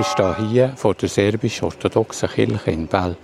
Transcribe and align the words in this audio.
Wir 0.00 0.04
stehen 0.04 0.48
hier 0.48 0.72
vor 0.76 0.94
der 0.94 1.10
serbisch-orthodoxen 1.10 2.30
Kirche 2.30 2.70
in 2.70 2.86
Belp. 2.86 3.18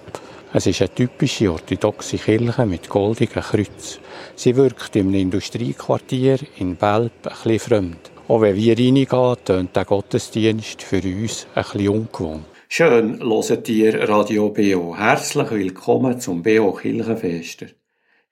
Es 0.52 0.66
ist 0.66 0.82
eine 0.82 0.94
typische 0.94 1.50
orthodoxe 1.50 2.18
Kirche 2.18 2.66
mit 2.66 2.90
goldigen 2.90 3.42
Kreuz. 3.42 3.98
Sie 4.34 4.54
wirkt 4.56 4.94
im 4.94 5.14
Industriequartier 5.14 6.38
in 6.58 6.76
Belp 6.76 7.12
ein 7.22 7.32
bisschen 7.32 7.58
fremd. 7.60 8.10
Auch 8.28 8.42
wenn 8.42 8.56
wir 8.56 8.76
reingehen, 8.76 9.36
tönt 9.42 9.74
der 9.74 9.86
Gottesdienst 9.86 10.82
für 10.82 11.00
uns 11.00 11.46
ein 11.54 11.62
bisschen 11.62 11.88
ungewohnt. 11.88 12.44
Schön 12.68 13.22
hört 13.22 13.68
ihr 13.70 14.06
Radio 14.06 14.50
BO. 14.50 14.94
Herzlich 14.98 15.50
willkommen 15.50 16.20
zum 16.20 16.42
BO 16.42 16.72
Kirchenfester. 16.72 17.68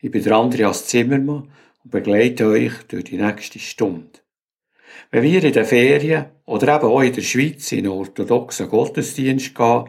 Ich 0.03 0.11
bin 0.11 0.31
Andreas 0.31 0.87
Zimmermann 0.87 1.49
und 1.83 1.91
begleite 1.91 2.49
euch 2.49 2.75
durch 2.89 3.05
die 3.05 3.17
nächste 3.17 3.59
Stunde. 3.59 4.24
Wenn 5.11 5.23
wir 5.23 5.43
in 5.45 5.53
den 5.53 5.65
Ferien 5.65 6.27
oder 6.47 6.77
eben 6.77 6.87
auch 6.87 7.01
in 7.01 7.13
der 7.13 7.23
Schweiz 7.23 7.73
in 7.73 7.81
einen 7.81 7.89
orthodoxen 7.89 8.69
Gottesdienst 8.69 9.55
gehen, 9.55 9.85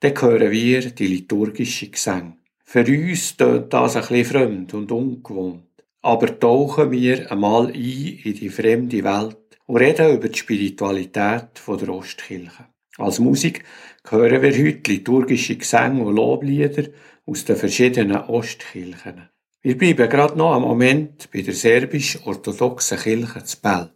dann 0.00 0.20
hören 0.20 0.50
wir 0.50 0.90
die 0.90 1.06
liturgische 1.06 1.88
Gesänge. 1.88 2.36
Für 2.64 2.84
uns 2.84 3.36
tönt 3.36 3.72
das 3.72 3.96
ein 3.96 4.02
bisschen 4.02 4.24
fremd 4.24 4.74
und 4.74 4.90
ungewohnt. 4.90 5.64
Aber 6.00 6.38
tauchen 6.38 6.90
wir 6.90 7.30
einmal 7.30 7.66
ein 7.66 7.74
in 7.74 8.34
die 8.34 8.48
fremde 8.48 9.04
Welt 9.04 9.36
und 9.66 9.76
reden 9.76 10.16
über 10.16 10.28
die 10.28 10.38
Spiritualität 10.38 11.62
der 11.68 11.88
Ostkirche. 11.88 12.66
Als 12.98 13.20
Musik 13.20 13.64
hören 14.08 14.42
wir 14.42 14.52
heute 14.52 14.90
liturgische 14.90 15.56
Gesänge 15.56 16.02
und 16.02 16.16
Loblieder 16.16 16.88
aus 17.24 17.44
den 17.44 17.56
verschiedenen 17.56 18.16
Ostkirchen. 18.16 19.28
Wir 19.62 19.78
bleiben 19.78 20.08
gerade 20.08 20.36
noch 20.36 20.54
einen 20.54 20.62
Moment 20.62 21.30
bei 21.32 21.42
der 21.42 21.54
serbisch-orthodoxen 21.54 22.98
Kirche 22.98 23.44
zu 23.44 23.60
Bell. 23.60 23.90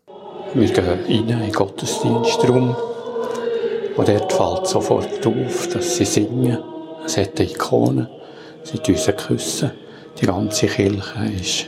Wir 0.58 0.68
gehen 0.68 0.86
rein 0.86 1.04
in 1.04 1.26
den 1.26 1.52
Gottesdienstraum 1.52 2.74
und 3.94 4.08
dort 4.08 4.32
fällt 4.32 4.66
sofort 4.66 5.26
auf, 5.26 5.68
dass 5.68 5.96
sie 5.96 6.06
singen. 6.06 6.56
Es 7.04 7.18
hat 7.18 7.38
Ikonen, 7.38 8.08
sie 8.62 8.78
uns 8.90 9.06
küssen. 9.18 9.72
Die 10.18 10.24
ganze 10.24 10.66
Kirche 10.66 11.30
ist 11.38 11.66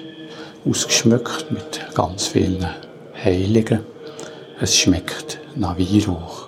ausgeschmückt 0.66 1.50
mit 1.50 1.94
ganz 1.94 2.28
vielen 2.28 2.66
Heiligen. 3.22 3.80
Es 4.58 4.74
schmeckt 4.74 5.38
nach 5.54 5.78
Weihrauch. 5.78 6.47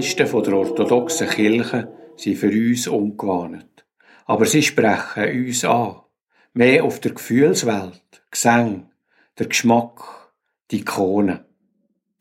Gottesdienste 0.00 0.42
der 0.42 0.54
orthodoxen 0.54 1.28
Kirche 1.28 1.92
sind 2.16 2.38
für 2.38 2.48
uns 2.48 2.88
ungewohnt. 2.88 3.84
Aber 4.24 4.46
sie 4.46 4.62
sprechen 4.62 5.46
uns 5.46 5.62
an. 5.64 5.96
Mehr 6.54 6.84
auf 6.84 7.00
der 7.00 7.12
Gefühlswelt, 7.12 8.22
Gesang, 8.30 8.88
der 9.38 9.46
Geschmack, 9.46 10.32
die 10.70 10.78
Ikonen. 10.78 11.40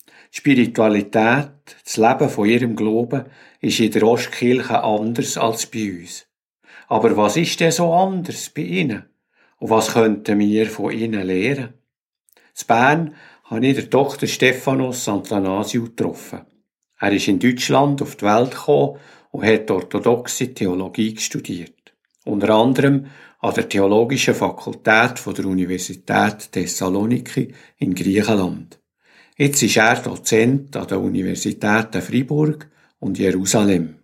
Die 0.07 0.37
Spiritualität, 0.37 1.51
das 1.85 1.95
Leben 1.95 2.29
von 2.29 2.49
ihrem 2.49 2.75
Glauben 2.75 3.25
ist 3.61 3.79
in 3.79 3.91
der 3.91 4.03
Ostkirche 4.03 4.83
anders 4.83 5.37
als 5.37 5.65
bei 5.65 6.01
uns. 6.01 6.27
Aber 6.89 7.15
was 7.15 7.37
ist 7.37 7.61
denn 7.61 7.71
so 7.71 7.93
anders 7.93 8.49
bei 8.49 8.63
ihnen? 8.63 9.05
Und 9.57 9.69
was 9.69 9.93
könnten 9.93 10.37
wir 10.37 10.65
von 10.67 10.91
ihnen 10.91 11.25
lernen? 11.25 11.75
In 12.59 12.67
Bern 12.67 13.15
habe 13.45 13.65
ich 13.65 13.75
der 13.75 13.89
Tochter 13.89 14.27
Stephanos 14.27 15.07
Athanasiou 15.07 15.85
getroffen. 15.85 16.41
Er 16.99 17.11
ist 17.13 17.27
in 17.27 17.39
Deutschland 17.39 18.01
auf 18.01 18.17
die 18.17 18.25
Welt 18.25 18.51
gekommen 18.51 18.99
und 19.31 19.45
hat 19.45 19.71
orthodoxe 19.71 20.53
Theologie 20.53 21.17
studiert. 21.17 21.93
Unter 22.25 22.49
anderem 22.49 23.07
an 23.39 23.53
der 23.53 23.69
Theologischen 23.69 24.35
Fakultät 24.35 25.25
der 25.25 25.45
Universität 25.45 26.51
Thessaloniki 26.51 27.53
in 27.77 27.95
Griechenland. 27.95 28.79
Jetzt 29.37 29.63
ist 29.63 29.77
er 29.77 29.95
Dozent 29.95 30.75
an 30.75 30.87
der 30.87 30.99
Universitäten 30.99 32.01
Freiburg 32.01 32.69
und 32.99 33.17
Jerusalem. 33.17 33.99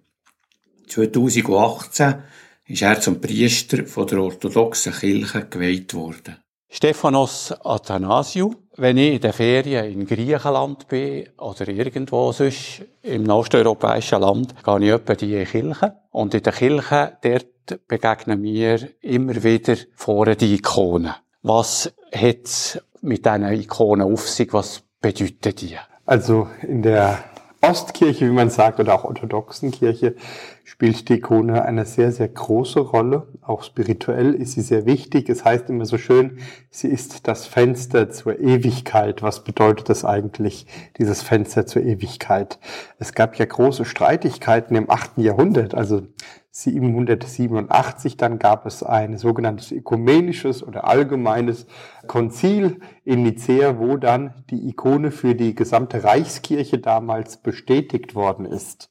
2018 0.88 2.16
ist 2.68 2.82
er 2.82 3.02
zum 3.02 3.20
Priester 3.20 3.80
der 3.84 4.20
orthodoxen 4.20 4.94
Kirche 4.94 5.48
geweiht 5.50 5.94
worden. 5.94 6.38
Stephanos 6.70 7.54
Athanasiou. 7.64 8.56
Wenn 8.78 8.98
ich 8.98 9.14
in 9.14 9.22
den 9.22 9.32
Ferien 9.32 9.86
in 9.86 10.06
Griechenland 10.06 10.90
bin 10.90 11.30
oder 11.38 11.66
irgendwo 11.70 12.34
sonst 12.34 12.82
im 13.04 13.30
osteuropäischen 13.30 14.20
Land, 14.20 14.54
gehe 14.66 14.80
ich 14.80 14.90
etwa 14.90 15.16
die 15.16 15.46
Kirche. 15.46 15.96
Und 16.12 16.34
in 16.34 16.44
der 16.44 16.52
Kirche, 16.52 17.18
dort 17.22 17.88
begegnen 17.88 18.42
mir 18.42 18.90
immer 19.00 19.42
wieder 19.42 19.78
vorne 19.96 20.36
die 20.36 20.56
Ikonen. 20.56 21.14
Was 21.42 21.94
hat 22.14 22.84
mit 23.02 23.26
diesen 23.26 23.54
Ikonen 23.54 24.12
auf 24.12 24.28
sich? 24.28 24.52
Was 24.52 24.84
bedeuten 25.00 25.56
die? 25.56 25.78
Also 26.06 26.50
in 26.62 26.82
der 26.82 27.24
Ostkirche, 27.62 28.26
wie 28.26 28.34
man 28.34 28.50
sagt, 28.50 28.82
oder 28.82 28.96
auch 28.96 29.06
orthodoxen 29.06 29.72
Kirche, 29.72 30.16
spielt 30.66 31.10
die 31.10 31.14
Ikone 31.14 31.64
eine 31.64 31.86
sehr, 31.86 32.12
sehr 32.12 32.28
große 32.28 32.80
Rolle. 32.80 33.28
Auch 33.44 33.64
spirituell 33.64 34.34
ist 34.34 34.54
sie 34.54 34.62
sehr 34.62 34.88
wichtig. 34.88 35.30
Es 35.30 35.46
heißt 35.46 35.70
immer 35.70 35.86
so 35.86 36.00
schön, 36.00 36.40
sie 36.72 36.88
ist 36.88 37.28
das 37.28 37.46
Fenster 37.46 38.10
zur 38.10 38.40
Ewigkeit. 38.40 39.22
Was 39.22 39.44
bedeutet 39.44 39.90
das 39.90 40.04
eigentlich, 40.04 40.66
dieses 40.98 41.22
Fenster 41.22 41.68
zur 41.68 41.84
Ewigkeit? 41.84 42.60
Es 42.98 43.14
gab 43.14 43.36
ja 43.38 43.46
große 43.46 43.86
Streitigkeiten 43.86 44.76
im 44.76 44.90
achten 44.90 45.22
Jahrhundert, 45.22 45.76
also 45.76 46.02
787, 46.50 48.16
dann 48.16 48.40
gab 48.40 48.66
es 48.66 48.82
ein 48.82 49.18
sogenanntes 49.18 49.74
ökumenisches 49.74 50.64
oder 50.64 50.88
allgemeines 50.88 51.68
Konzil 52.08 52.80
in 53.04 53.24
Nicea, 53.24 53.78
wo 53.78 53.98
dann 53.98 54.34
die 54.50 54.70
Ikone 54.70 55.12
für 55.12 55.36
die 55.36 55.54
gesamte 55.54 56.06
Reichskirche 56.06 56.80
damals 56.80 57.38
bestätigt 57.38 58.16
worden 58.16 58.46
ist 58.46 58.90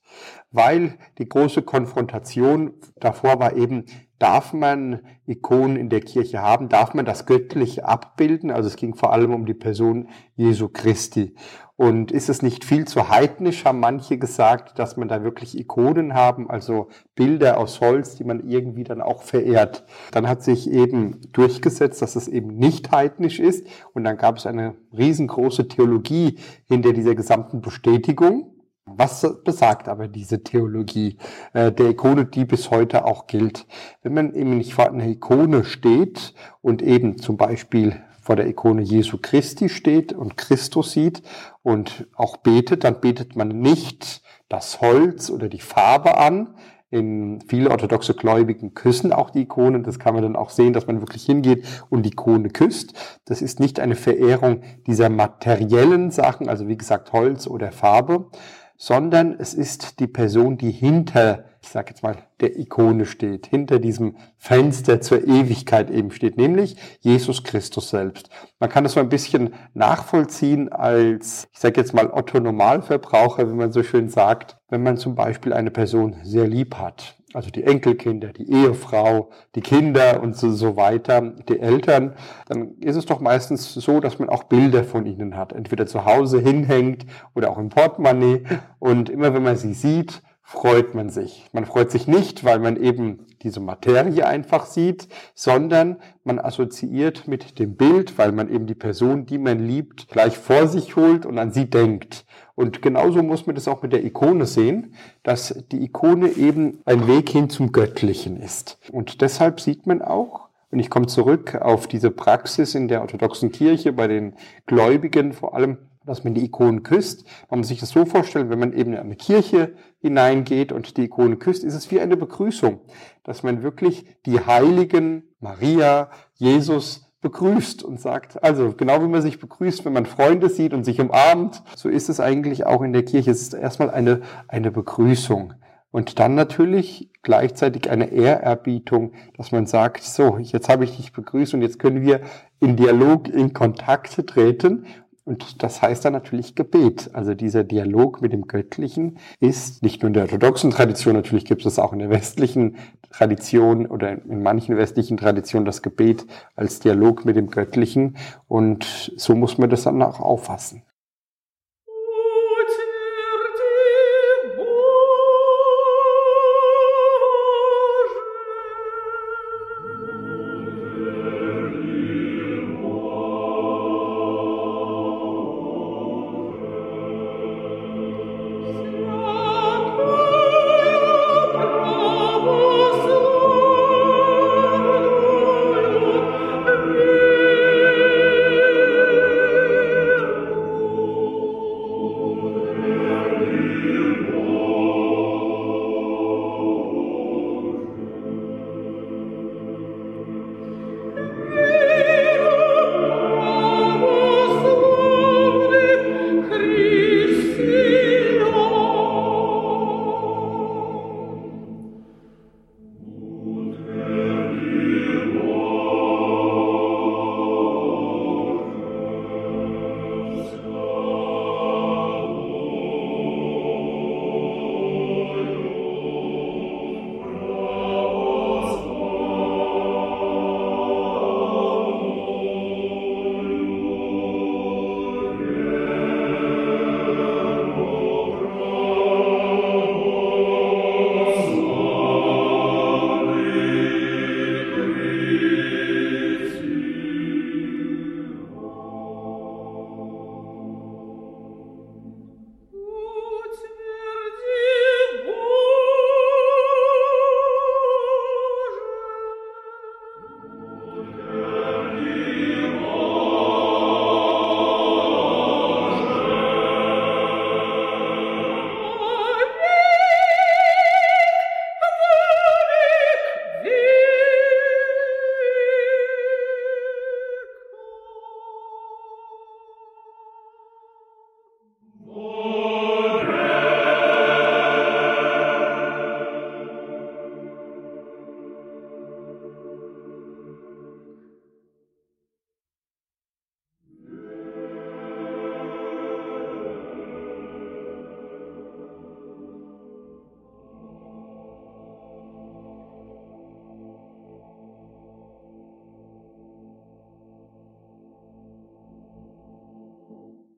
weil 0.54 0.98
die 1.18 1.28
große 1.28 1.62
Konfrontation 1.62 2.74
davor 2.96 3.40
war 3.40 3.56
eben, 3.56 3.86
darf 4.18 4.52
man 4.52 5.00
Ikonen 5.26 5.76
in 5.76 5.88
der 5.88 6.00
Kirche 6.00 6.40
haben? 6.40 6.68
Darf 6.68 6.94
man 6.94 7.04
das 7.04 7.26
Göttliche 7.26 7.86
abbilden? 7.86 8.50
Also 8.50 8.68
es 8.68 8.76
ging 8.76 8.94
vor 8.94 9.12
allem 9.12 9.34
um 9.34 9.46
die 9.46 9.54
Person 9.54 10.08
Jesu 10.36 10.68
Christi. 10.68 11.34
Und 11.76 12.12
ist 12.12 12.28
es 12.28 12.40
nicht 12.40 12.64
viel 12.64 12.86
zu 12.86 13.08
heidnisch, 13.08 13.64
haben 13.64 13.80
manche 13.80 14.16
gesagt, 14.16 14.78
dass 14.78 14.96
man 14.96 15.08
da 15.08 15.24
wirklich 15.24 15.58
Ikonen 15.58 16.14
haben, 16.14 16.48
also 16.48 16.88
Bilder 17.16 17.58
aus 17.58 17.80
Holz, 17.80 18.14
die 18.14 18.22
man 18.22 18.48
irgendwie 18.48 18.84
dann 18.84 19.02
auch 19.02 19.24
verehrt. 19.24 19.84
Dann 20.12 20.28
hat 20.28 20.44
sich 20.44 20.70
eben 20.70 21.20
durchgesetzt, 21.32 22.00
dass 22.00 22.14
es 22.14 22.28
eben 22.28 22.56
nicht 22.56 22.92
heidnisch 22.92 23.40
ist. 23.40 23.66
Und 23.92 24.04
dann 24.04 24.16
gab 24.16 24.36
es 24.36 24.46
eine 24.46 24.76
riesengroße 24.96 25.66
Theologie 25.66 26.38
hinter 26.68 26.92
dieser 26.92 27.16
gesamten 27.16 27.60
Bestätigung. 27.60 28.53
Was 28.96 29.26
besagt 29.44 29.88
aber 29.88 30.08
diese 30.08 30.43
Theologie 30.43 31.19
äh, 31.52 31.73
der 31.73 31.91
Ikone, 31.91 32.26
die 32.26 32.44
bis 32.44 32.70
heute 32.70 33.05
auch 33.05 33.26
gilt? 33.26 33.67
Wenn 34.02 34.14
man 34.14 34.35
eben 34.35 34.56
nicht 34.56 34.75
vor 34.75 34.88
einer 34.88 35.06
Ikone 35.06 35.64
steht 35.64 36.35
und 36.62 36.82
eben 36.82 37.19
zum 37.19 37.37
Beispiel 37.37 38.00
vor 38.20 38.37
der 38.37 38.46
Ikone 38.46 38.82
Jesu 38.82 39.19
Christi 39.20 39.69
steht 39.69 40.12
und 40.12 40.37
Christus 40.37 40.93
sieht 40.93 41.23
und 41.62 42.06
auch 42.14 42.38
betet, 42.38 42.85
dann 42.85 43.00
betet 43.00 43.37
man 43.37 43.49
nicht 43.49 44.23
das 44.49 44.81
Holz 44.81 45.29
oder 45.29 45.49
die 45.49 45.61
Farbe 45.61 46.17
an. 46.17 46.55
In 46.90 47.40
viele 47.49 47.70
orthodoxe 47.70 48.14
Gläubigen 48.14 48.73
küssen 48.73 49.12
auch 49.12 49.31
die 49.31 49.43
Ikonen. 49.43 49.82
Das 49.82 49.99
kann 49.99 50.14
man 50.14 50.23
dann 50.23 50.37
auch 50.37 50.50
sehen, 50.50 50.73
dass 50.73 50.87
man 50.87 51.00
wirklich 51.00 51.26
hingeht 51.26 51.67
und 51.90 52.05
die 52.05 52.11
Ikone 52.11 52.50
küsst. 52.50 52.94
Das 53.25 53.43
ist 53.43 53.58
nicht 53.58 53.81
eine 53.81 53.97
Verehrung 53.97 54.62
dieser 54.87 55.11
materiellen 55.11 56.11
Sachen, 56.11 56.49
also 56.49 56.69
wie 56.69 56.79
gesagt 56.79 57.12
Holz 57.12 57.47
oder 57.47 57.73
Farbe, 57.73 58.31
sondern 58.76 59.37
es 59.38 59.55
ist 59.55 60.00
die 60.00 60.06
Person, 60.06 60.59
die 60.59 60.71
hinter, 60.71 61.44
ich 61.62 61.69
sage 61.69 61.91
jetzt 61.91 62.03
mal, 62.03 62.17
der 62.41 62.59
Ikone 62.59 63.06
steht, 63.06 63.47
hinter 63.47 63.79
diesem 63.79 64.17
Fenster 64.37 65.00
zur 65.00 65.26
Ewigkeit 65.26 65.91
eben 65.91 66.11
steht, 66.11 66.37
nämlich 66.37 66.76
Jesus 67.00 67.44
Christus 67.44 67.91
selbst. 67.91 68.29
Man 68.59 68.71
kann 68.71 68.85
das 68.85 68.94
so 68.94 69.00
ein 69.00 69.09
bisschen 69.09 69.55
nachvollziehen 69.73 70.71
als, 70.71 71.49
ich 71.53 71.59
sage 71.61 71.81
jetzt 71.81 71.94
mal, 71.94 72.11
Otto 72.11 72.41
Normalverbraucher, 72.41 73.49
wie 73.49 73.55
man 73.55 73.73
so 73.73 73.82
schön 73.82 74.09
sagt, 74.09 74.56
wenn 74.69 74.82
man 74.82 74.97
zum 74.97 75.15
Beispiel 75.15 75.53
eine 75.53 75.71
Person 75.71 76.17
sehr 76.23 76.47
lieb 76.47 76.76
hat 76.76 77.17
also 77.34 77.50
die 77.50 77.64
Enkelkinder, 77.64 78.28
die 78.28 78.50
Ehefrau, 78.50 79.31
die 79.54 79.60
Kinder 79.60 80.22
und 80.22 80.36
so, 80.36 80.52
so, 80.52 80.76
weiter, 80.76 81.20
die 81.48 81.58
Eltern, 81.58 82.14
dann 82.46 82.78
ist 82.78 82.96
es 82.96 83.06
doch 83.06 83.20
meistens 83.20 83.75
so, 83.75 84.00
dass 84.00 84.19
man 84.19 84.28
auch 84.28 84.44
Bilder 84.44 84.84
von 84.84 85.04
ihnen 85.04 85.36
hat, 85.36 85.52
entweder 85.52 85.86
zu 85.86 86.04
Hause 86.04 86.40
hinhängt 86.40 87.06
oder 87.34 87.50
auch 87.50 87.58
im 87.58 87.70
Portemonnaie. 87.70 88.44
Und 88.78 89.10
immer 89.10 89.34
wenn 89.34 89.42
man 89.42 89.56
sie 89.56 89.75
sieht, 89.75 90.22
freut 90.46 90.94
man 90.94 91.08
sich. 91.08 91.49
Man 91.52 91.64
freut 91.64 91.91
sich 91.91 92.06
nicht, 92.06 92.44
weil 92.44 92.58
man 92.58 92.76
eben 92.76 93.26
diese 93.43 93.61
Materie 93.61 94.26
einfach 94.26 94.67
sieht, 94.67 95.08
sondern 95.35 95.96
man 96.23 96.38
assoziiert 96.38 97.26
mit 97.26 97.58
dem 97.58 97.76
Bild, 97.76 98.19
weil 98.19 98.31
man 98.31 98.50
eben 98.50 98.67
die 98.67 98.75
Person, 98.75 99.25
die 99.25 99.38
man 99.38 99.58
liebt, 99.58 100.08
gleich 100.08 100.37
vor 100.37 100.69
sich 100.69 100.96
holt 100.96 101.25
und 101.25 101.38
an 101.38 101.50
sie 101.50 101.69
denkt. 101.69 102.26
Und 102.55 102.82
genauso 102.82 103.23
muss 103.23 103.46
man 103.46 103.55
das 103.55 103.69
auch 103.69 103.82
mit 103.82 103.94
der 103.94 104.05
Ikone 104.05 104.44
sehen, 104.44 104.94
dass 105.23 105.64
die 105.73 105.82
Ikone 105.82 106.29
eben 106.32 106.82
ein 106.85 107.08
Weg 107.08 107.31
hin 107.31 107.49
zum 107.49 107.73
Göttlichen 107.73 108.37
ist. 108.37 108.79
Und 108.93 109.23
deshalb 109.23 109.61
sieht 109.61 109.87
man 109.87 110.02
auch, 110.02 110.50
und 110.70 110.79
ich 110.79 110.90
komme 110.90 111.06
zurück 111.06 111.55
auf 111.55 111.87
diese 111.87 112.11
Praxis 112.11 112.75
in 112.75 112.88
der 112.88 113.00
orthodoxen 113.00 113.50
Kirche 113.50 113.93
bei 113.93 114.08
den 114.08 114.35
Gläubigen 114.67 115.32
vor 115.32 115.55
allem, 115.55 115.79
dass 116.06 116.24
man 116.24 116.34
die 116.34 116.44
Ikonen 116.44 116.82
küsst. 116.82 117.24
Man 117.50 117.60
muss 117.60 117.68
sich 117.68 117.80
das 117.80 117.90
so 117.90 118.04
vorstellen, 118.04 118.50
wenn 118.50 118.58
man 118.58 118.72
eben 118.72 118.92
in 118.92 118.98
eine 118.98 119.16
Kirche 119.16 119.74
hineingeht 119.98 120.72
und 120.72 120.96
die 120.96 121.04
Ikone 121.04 121.36
küsst, 121.36 121.64
ist 121.64 121.74
es 121.74 121.90
wie 121.90 122.00
eine 122.00 122.16
Begrüßung, 122.16 122.80
dass 123.22 123.42
man 123.42 123.62
wirklich 123.62 124.04
die 124.26 124.40
Heiligen, 124.40 125.24
Maria, 125.40 126.10
Jesus 126.34 127.10
begrüßt 127.22 127.82
und 127.82 127.98
sagt, 127.98 128.42
also 128.44 128.74
genau 128.76 129.02
wie 129.02 129.08
man 129.08 129.22
sich 129.22 129.38
begrüßt, 129.38 129.84
wenn 129.86 129.94
man 129.94 130.04
Freunde 130.04 130.50
sieht 130.50 130.74
und 130.74 130.84
sich 130.84 131.00
umarmt, 131.00 131.62
so 131.74 131.88
ist 131.88 132.10
es 132.10 132.20
eigentlich 132.20 132.66
auch 132.66 132.82
in 132.82 132.92
der 132.92 133.04
Kirche. 133.04 133.30
Es 133.30 133.40
ist 133.40 133.54
erstmal 133.54 133.90
eine, 133.90 134.20
eine 134.46 134.70
Begrüßung. 134.70 135.54
Und 135.90 136.18
dann 136.18 136.34
natürlich 136.34 137.08
gleichzeitig 137.22 137.88
eine 137.88 138.10
Ehrerbietung, 138.10 139.12
dass 139.36 139.52
man 139.52 139.64
sagt, 139.64 140.02
so, 140.02 140.38
jetzt 140.38 140.68
habe 140.68 140.84
ich 140.84 140.96
dich 140.96 141.12
begrüßt 141.12 141.54
und 141.54 141.62
jetzt 141.62 141.78
können 141.78 142.02
wir 142.02 142.20
in 142.60 142.76
Dialog, 142.76 143.28
in 143.28 143.52
Kontakt 143.52 144.26
treten 144.26 144.86
und 145.25 145.62
das 145.62 145.81
heißt 145.81 146.05
dann 146.05 146.12
natürlich 146.12 146.55
Gebet. 146.55 147.11
Also 147.15 147.35
dieser 147.35 147.65
Dialog 147.65 148.21
mit 148.21 148.32
dem 148.32 148.47
Göttlichen 148.47 149.19
ist 149.41 149.82
nicht 149.82 150.03
nur 150.03 150.09
in 150.09 150.15
der 150.15 150.25
orthodoxen 150.25 150.71
Tradition, 150.71 151.15
natürlich 151.15 151.47
gibt 151.47 151.65
es 151.65 151.79
auch 151.79 151.93
in 151.93 151.99
der 151.99 152.11
westlichen 152.11 152.76
Tradition 153.11 153.87
oder 153.87 154.12
in 154.12 154.43
manchen 154.43 154.76
westlichen 154.76 155.17
Traditionen 155.17 155.65
das 155.65 155.82
Gebet 155.82 156.26
als 156.56 156.81
Dialog 156.81 157.25
mit 157.25 157.37
dem 157.37 157.49
Göttlichen. 157.49 158.17
Und 158.49 159.12
so 159.17 159.35
muss 159.35 159.56
man 159.56 159.71
das 159.71 159.85
dann 159.85 160.03
auch 160.03 160.21
auffassen. 160.21 160.82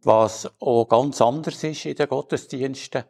Was 0.07 0.49
auch 0.61 0.87
ganz 0.87 1.21
anders 1.21 1.65
ist 1.65 1.85
in 1.85 1.97
den 1.97 2.09
Gottesdiensten, 2.09 3.03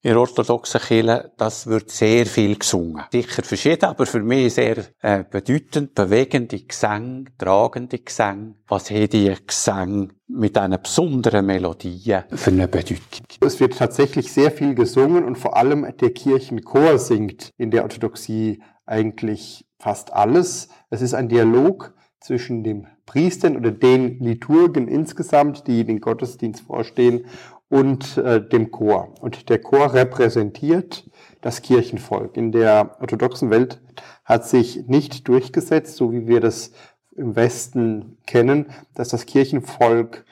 in 0.00 0.16
orthodoxen 0.16 0.80
Kirche, 0.80 1.32
das 1.36 1.66
wird 1.66 1.90
sehr 1.90 2.24
viel 2.24 2.56
gesungen. 2.56 3.02
Sicher 3.12 3.42
verschieden, 3.42 3.84
aber 3.84 4.06
für 4.06 4.22
mich 4.22 4.54
sehr 4.54 4.78
äh, 5.02 5.22
bedeutend, 5.30 5.94
bewegende 5.94 6.58
Gesänge, 6.60 7.26
tragende 7.36 7.98
Gesänge. 7.98 8.54
Was 8.68 8.90
haben 8.90 9.10
die 9.10 9.36
Gesänge 9.46 10.08
mit 10.28 10.56
einer 10.56 10.78
besonderen 10.78 11.44
Melodie 11.44 12.16
für 12.30 12.50
eine 12.50 12.68
Bedeutung? 12.68 12.96
Es 13.42 13.60
wird 13.60 13.76
tatsächlich 13.76 14.32
sehr 14.32 14.50
viel 14.50 14.74
gesungen 14.74 15.24
und 15.24 15.36
vor 15.36 15.58
allem 15.58 15.86
der 16.00 16.10
Kirchenchor 16.14 16.98
singt 16.98 17.50
in 17.58 17.70
der 17.70 17.82
Orthodoxie 17.82 18.62
eigentlich 18.86 19.66
fast 19.78 20.10
alles. 20.14 20.70
Es 20.88 21.02
ist 21.02 21.12
ein 21.12 21.28
Dialog 21.28 21.92
zwischen 22.18 22.64
dem 22.64 22.86
Priestern 23.10 23.56
oder 23.56 23.72
den 23.72 24.20
Liturgen 24.20 24.86
insgesamt, 24.86 25.66
die 25.66 25.84
den 25.84 26.00
Gottesdienst 26.00 26.60
vorstehen, 26.60 27.24
und 27.68 28.16
äh, 28.18 28.40
dem 28.40 28.70
Chor. 28.70 29.14
Und 29.20 29.48
der 29.48 29.60
Chor 29.60 29.94
repräsentiert 29.94 31.10
das 31.40 31.60
Kirchenvolk. 31.60 32.36
In 32.36 32.52
der 32.52 32.96
orthodoxen 33.00 33.50
Welt 33.50 33.80
hat 34.24 34.46
sich 34.46 34.86
nicht 34.86 35.26
durchgesetzt, 35.26 35.96
so 35.96 36.12
wie 36.12 36.28
wir 36.28 36.40
das 36.40 36.70
im 37.16 37.34
Westen 37.34 38.16
kennen, 38.28 38.66
dass 38.94 39.08
das 39.08 39.26
Kirchenvolk 39.26 40.24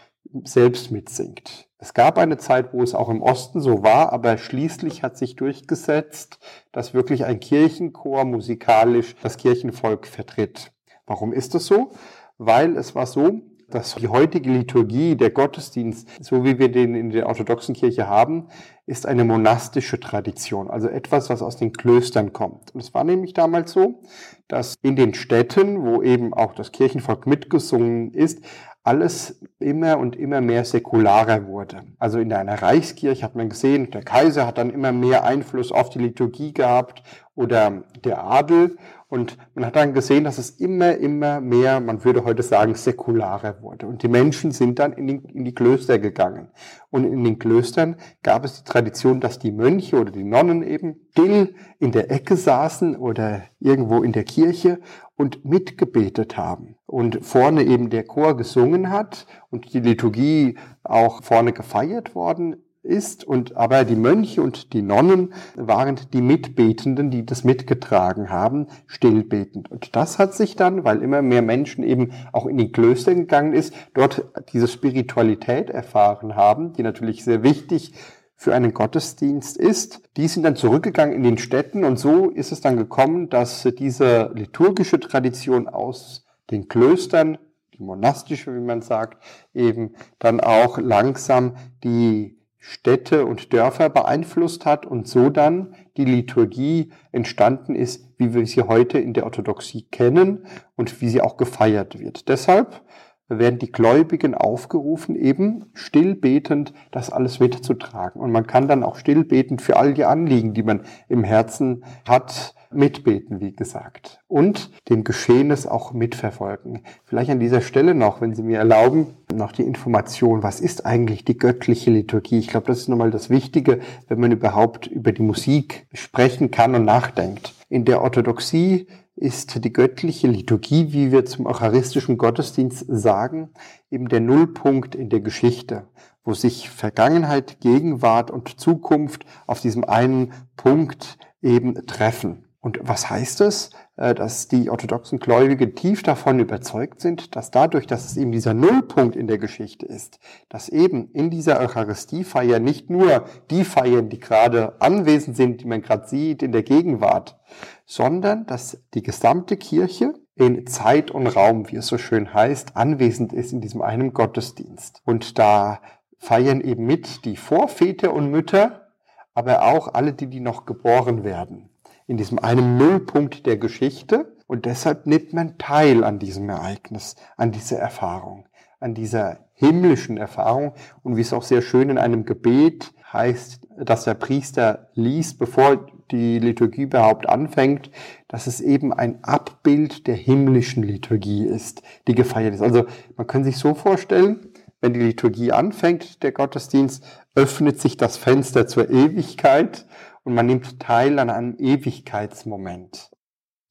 selbst 0.45 0.93
mitsingt. 0.93 1.69
Es 1.79 1.95
gab 1.95 2.17
eine 2.17 2.39
Zeit, 2.39 2.73
wo 2.73 2.83
es 2.85 2.95
auch 2.95 3.09
im 3.09 3.23
Osten 3.23 3.61
so 3.61 3.83
war, 3.83 4.13
aber 4.13 4.39
schließlich 4.39 5.03
hat 5.03 5.19
sich 5.19 5.35
durchgesetzt, 5.35 6.39
dass 6.71 6.95
wirklich 6.95 7.25
ein 7.25 7.41
Kirchenchor 7.41 8.25
musikalisch 8.25 9.17
das 9.21 9.37
Kirchenvolk 9.37 10.07
vertritt. 10.07 10.71
Warum 11.07 11.33
ist 11.33 11.55
das 11.55 11.67
so? 11.67 11.91
Weil 12.39 12.77
es 12.77 12.95
war 12.95 13.07
so, 13.07 13.41
dass 13.69 13.97
die 13.97 14.09
heutige 14.09 14.51
Liturgie, 14.51 15.17
der 15.17 15.31
Gottesdienst, 15.31 16.09
so 16.25 16.45
wie 16.45 16.59
wir 16.59 16.71
den 16.71 16.95
in 16.95 17.11
der 17.11 17.27
orthodoxen 17.27 17.75
Kirche 17.75 18.09
haben, 18.09 18.49
ist 18.87 19.05
eine 19.05 19.25
monastische 19.25 20.01
Tradition, 20.01 20.71
also 20.71 20.89
etwas, 20.89 21.29
was 21.29 21.43
aus 21.43 21.57
den 21.57 21.75
Klöstern 21.75 22.33
kommt. 22.33 22.75
Und 22.75 22.81
es 22.81 22.95
war 22.95 23.05
nämlich 23.05 23.35
damals 23.35 23.73
so, 23.73 24.01
dass 24.49 24.77
in 24.81 24.97
den 24.97 25.13
Städten, 25.13 25.83
wo 25.85 26.03
eben 26.03 26.33
auch 26.33 26.55
das 26.55 26.73
Kirchenvolk 26.73 27.27
mitgesungen 27.27 28.15
ist, 28.15 28.43
alles 28.85 29.39
immer 29.59 29.99
und 29.99 30.17
immer 30.17 30.41
mehr 30.41 30.65
säkularer 30.65 31.47
wurde. 31.47 31.83
Also 31.99 32.21
in 32.21 32.33
einer 32.33 32.63
Reichskirche 32.63 33.23
hat 33.23 33.37
man 33.37 33.51
gesehen, 33.51 33.91
der 33.91 34.03
Kaiser 34.03 34.47
hat 34.47 34.57
dann 34.57 34.71
immer 34.71 34.93
mehr 34.93 35.25
Einfluss 35.25 35.73
auf 35.73 35.91
die 35.91 35.99
Liturgie 35.99 36.55
gehabt 36.55 37.03
oder 37.35 37.85
der 38.03 38.25
Adel. 38.25 38.79
Und 39.11 39.39
man 39.55 39.65
hat 39.65 39.77
dann 39.77 39.95
gesehen, 39.95 40.25
dass 40.25 40.37
es 40.37 40.51
immer, 40.51 40.95
immer 40.99 41.41
mehr, 41.41 41.81
man 41.81 42.05
würde 42.05 42.25
heute 42.25 42.43
sagen, 42.43 42.75
säkularer 42.75 43.63
wurde. 43.63 43.87
Und 43.87 44.03
die 44.03 44.09
Menschen 44.09 44.51
sind 44.51 44.79
dann 44.79 44.93
in 44.93 45.07
die, 45.07 45.15
in 45.33 45.47
die 45.47 45.55
Klöster 45.55 45.99
gegangen. 45.99 46.49
Und 46.91 47.05
in 47.05 47.25
den 47.25 47.39
Klöstern 47.39 47.97
gab 48.23 48.45
es 48.45 48.63
die 48.63 48.71
Tradition, 48.71 49.21
dass 49.21 49.39
die 49.39 49.51
Mönche 49.51 49.99
oder 49.99 50.11
die 50.11 50.25
Nonnen 50.25 50.63
eben 50.63 50.97
still 51.13 51.55
in 51.79 51.91
der 51.91 52.11
Ecke 52.11 52.37
saßen 52.37 52.97
oder 52.97 53.45
irgendwo 53.61 54.03
in 54.03 54.13
der 54.13 54.25
Kirche 54.25 54.79
und 55.17 55.43
mitgebetet 55.43 56.37
haben. 56.37 56.77
Und 56.85 57.25
vorne 57.25 57.63
eben 57.63 57.89
der 57.89 58.05
Chor 58.05 58.37
gesungen 58.37 58.91
hat 58.91 59.27
und 59.49 59.73
die 59.73 59.81
Liturgie 59.81 60.59
auch 60.85 61.23
vorne 61.23 61.55
gefeiert 61.55 62.15
worden 62.15 62.57
ist 62.89 63.25
und 63.25 63.57
aber 63.57 63.85
die 63.85 63.95
Mönche 63.95 64.43
und 64.43 64.73
die 64.73 64.83
Nonnen 64.83 65.35
waren 65.55 66.01
die 66.13 66.23
Mitbetenden, 66.23 67.11
die 67.11 67.25
das 67.25 67.45
mitgetragen 67.45 68.31
haben, 68.31 68.67
stillbetend. 68.87 69.71
Und 69.71 69.95
das 69.95 70.19
hat 70.19 70.35
sich 70.35 70.57
dann, 70.57 70.85
weil 70.85 71.03
immer 71.03 71.23
mehr 71.23 71.43
Menschen 71.43 71.85
eben 71.85 72.11
auch 72.33 72.47
in 72.47 72.57
die 72.57 72.73
Klöster 72.73 73.15
gegangen 73.15 73.53
ist, 73.53 73.75
dort 73.95 74.25
diese 74.53 74.67
Spiritualität 74.69 75.71
erfahren 75.71 76.35
haben, 76.35 76.73
die 76.73 76.83
natürlich 76.83 77.25
sehr 77.25 77.43
wichtig 77.43 77.93
für 78.35 78.55
einen 78.55 78.73
Gottesdienst 78.73 79.57
ist. 79.57 80.01
Die 80.17 80.29
sind 80.29 80.45
dann 80.45 80.57
zurückgegangen 80.57 81.15
in 81.15 81.25
den 81.25 81.39
Städten 81.39 81.85
und 81.85 81.99
so 81.99 82.31
ist 82.31 82.53
es 82.53 82.61
dann 82.61 82.77
gekommen, 82.77 83.29
dass 83.29 83.69
diese 83.79 84.31
liturgische 84.35 85.01
Tradition 85.01 85.69
aus 85.69 86.25
den 86.51 86.69
Klöstern, 86.69 87.39
die 87.75 87.83
monastische, 87.83 88.55
wie 88.55 88.65
man 88.65 88.81
sagt, 88.81 89.23
eben 89.55 89.95
dann 90.19 90.41
auch 90.41 90.79
langsam 90.79 91.57
die 91.83 92.38
Städte 92.59 93.25
und 93.25 93.53
Dörfer 93.53 93.89
beeinflusst 93.89 94.67
hat 94.67 94.85
und 94.85 95.07
so 95.07 95.31
dann 95.31 95.75
die 95.97 96.05
Liturgie 96.05 96.91
entstanden 97.13 97.75
ist, 97.75 98.09
wie 98.19 98.35
wir 98.35 98.47
sie 98.47 98.63
heute 98.63 98.99
in 98.99 99.15
der 99.15 99.25
Orthodoxie 99.25 99.83
kennen 99.91 100.47
und 100.77 101.01
wie 101.01 101.09
sie 101.09 101.23
auch 101.23 101.37
gefeiert 101.37 101.99
wird. 101.99 102.29
Deshalb 102.29 102.83
werden 103.29 103.59
die 103.59 103.71
Gläubigen 103.71 104.35
aufgerufen, 104.35 105.15
eben 105.17 105.67
stillbetend 105.75 106.73
das 106.91 107.11
alles 107.11 107.41
mitzutragen. 107.41 108.21
Und 108.21 108.33
man 108.33 108.47
kann 108.47 108.69
dann 108.69 108.83
auch 108.83 108.97
stillbetend 108.97 109.61
für 109.61 109.77
all 109.77 109.95
die 109.95 110.05
Anliegen, 110.05 110.55
die 110.55 110.63
man 110.63 110.83
im 111.09 111.25
Herzen 111.25 111.85
hat, 112.09 112.55
mitbeten, 112.71 113.41
wie 113.41 113.55
gesagt. 113.55 114.21
Und 114.29 114.71
dem 114.89 115.05
Geschehnis 115.05 115.67
auch 115.67 115.93
mitverfolgen. 115.93 116.81
Vielleicht 117.05 117.31
an 117.31 117.41
dieser 117.41 117.61
Stelle 117.61 117.95
noch, 117.95 118.21
wenn 118.21 118.35
Sie 118.35 118.43
mir 118.43 118.59
erlauben, 118.59 119.07
noch 119.35 119.53
die 119.53 119.63
Information, 119.63 120.43
was 120.43 120.61
ist 120.61 120.85
eigentlich 120.85 121.25
die 121.25 121.39
göttliche 121.39 121.91
Liturgie? 121.91 122.39
Ich 122.39 122.49
glaube, 122.49 122.67
das 122.67 122.79
ist 122.81 122.89
nochmal 122.89 123.11
das 123.11 123.31
Wichtige, 123.31 123.81
wenn 124.09 124.21
man 124.21 124.33
überhaupt 124.33 124.87
über 124.87 125.13
die 125.13 125.23
Musik 125.23 125.87
sprechen 125.93 126.51
kann 126.51 126.75
und 126.75 126.85
nachdenkt. 126.85 127.55
In 127.69 127.85
der 127.85 128.03
Orthodoxie 128.03 128.87
ist 129.19 129.65
die 129.65 129.73
göttliche 129.73 130.29
Liturgie, 130.29 130.93
wie 130.93 131.13
wir 131.13 131.25
zum 131.25 131.47
eucharistischen 131.47 132.19
Gottesdienst 132.19 132.85
sagen, 132.89 133.51
eben 133.91 134.09
der 134.09 134.21
Nullpunkt 134.21 134.95
in 134.95 135.11
der 135.11 135.21
Geschichte, 135.21 135.89
wo 136.25 136.35
sich 136.35 136.71
Vergangenheit, 136.71 137.61
Gegenwart 137.61 138.31
und 138.31 138.61
Zukunft 138.61 139.25
auf 139.47 139.61
diesem 139.61 139.85
einen 139.85 140.33
Punkt 140.57 141.19
eben 141.43 141.87
treffen. 141.87 142.45
Und 142.61 142.81
was 142.83 143.09
heißt 143.09 143.41
es? 143.43 143.71
Äh, 143.99 144.15
dass 144.15 144.47
die 144.47 144.71
orthodoxen 144.71 145.19
Gläubige 145.19 145.75
tief 145.75 146.05
davon 146.05 146.39
überzeugt 146.39 147.01
sind, 147.01 147.35
dass 147.35 147.51
dadurch, 147.51 147.89
dass 147.89 148.05
es 148.05 148.17
eben 148.17 148.31
dieser 148.31 148.55
Nullpunkt 148.55 149.17
in 149.17 149.27
der 149.27 149.39
Geschichte 149.39 149.87
ist, 149.87 150.21
dass 150.49 150.69
eben 150.69 151.11
in 151.11 151.31
dieser 151.31 151.59
Eucharistiefeier 151.59 152.61
nicht 152.61 152.91
nur 152.91 153.25
die 153.51 153.65
feiern, 153.65 154.09
die 154.09 154.21
gerade 154.21 154.81
anwesend 154.81 155.37
sind, 155.37 155.63
die 155.63 155.67
man 155.67 155.83
gerade 155.83 156.07
sieht 156.07 156.45
in 156.45 156.53
der 156.53 156.63
Gegenwart, 156.63 157.39
sondern 157.89 158.47
dass 158.47 158.79
die 158.95 159.03
gesamte 159.03 159.57
Kirche 159.57 160.15
in 160.37 160.69
Zeit 160.69 161.11
und 161.11 161.27
Raum, 161.27 161.69
wie 161.73 161.77
es 161.77 161.89
so 161.89 161.99
schön 161.99 162.33
heißt, 162.33 162.77
anwesend 162.77 163.33
ist 163.33 163.53
in 163.53 163.61
diesem 163.61 163.83
einen 163.83 164.13
Gottesdienst. 164.13 165.03
Und 165.05 165.41
da 165.41 165.81
feiern 166.19 166.61
eben 166.61 166.87
mit 166.87 167.25
die 167.25 167.37
Vorväter 167.37 168.13
und 168.13 168.31
Mütter, 168.31 168.89
aber 169.35 169.63
auch 169.63 169.95
alle, 169.95 170.13
die, 170.13 170.29
die 170.29 170.41
noch 170.41 170.67
geboren 170.67 171.25
werden 171.25 171.71
in 172.09 172.17
diesem 172.17 172.39
einen 172.39 172.79
Nullpunkt 172.79 173.47
der 173.47 173.59
Geschichte 173.59 174.35
und 174.47 174.65
deshalb 174.65 175.07
nimmt 175.07 175.35
man 175.35 175.59
teil 175.59 176.03
an 176.03 176.19
diesem 176.19 176.49
Ereignis, 176.49 177.17
an 177.37 177.53
dieser 177.53 177.79
Erfahrung, 177.79 178.47
an 178.81 178.95
dieser 178.95 179.45
himmlischen 179.53 180.17
Erfahrung 180.17 180.73
und 181.03 181.17
wie 181.17 181.21
es 181.21 181.35
auch 181.35 181.43
sehr 181.43 181.61
schön 181.61 181.91
in 181.91 181.99
einem 181.99 182.25
Gebet 182.25 182.93
heißt, 183.13 183.69
dass 183.77 184.05
der 184.05 184.15
Priester 184.15 184.89
liest, 184.95 185.39
bevor 185.39 185.87
die 186.12 186.40
Liturgie 186.40 186.84
überhaupt 186.84 187.28
anfängt, 187.28 187.90
dass 188.28 188.48
es 188.48 188.62
eben 188.62 188.94
ein 188.94 189.24
Abbild 189.24 190.08
der 190.08 190.16
himmlischen 190.16 190.84
Liturgie 190.84 191.46
ist, 191.46 191.82
die 192.08 192.16
gefeiert 192.16 192.54
ist. 192.54 192.62
Also 192.62 192.86
man 193.18 193.28
kann 193.28 193.44
sich 193.44 193.58
so 193.58 193.74
vorstellen, 193.74 194.52
wenn 194.82 194.94
die 194.94 195.00
Liturgie 195.00 195.52
anfängt, 195.52 196.24
der 196.24 196.32
Gottesdienst, 196.32 197.04
öffnet 197.36 197.80
sich 197.80 197.98
das 197.98 198.18
Fenster 198.18 198.68
zur 198.68 198.90
Ewigkeit 198.90 199.86
und 200.24 200.34
man 200.34 200.46
nimmt 200.46 200.80
teil 200.80 201.20
an 201.20 201.30
einem 201.30 201.56
Ewigkeitsmoment. 201.58 203.10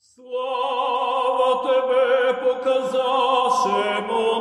Слава 0.00 1.62
тебе 1.64 2.34
показашемо 2.44 4.35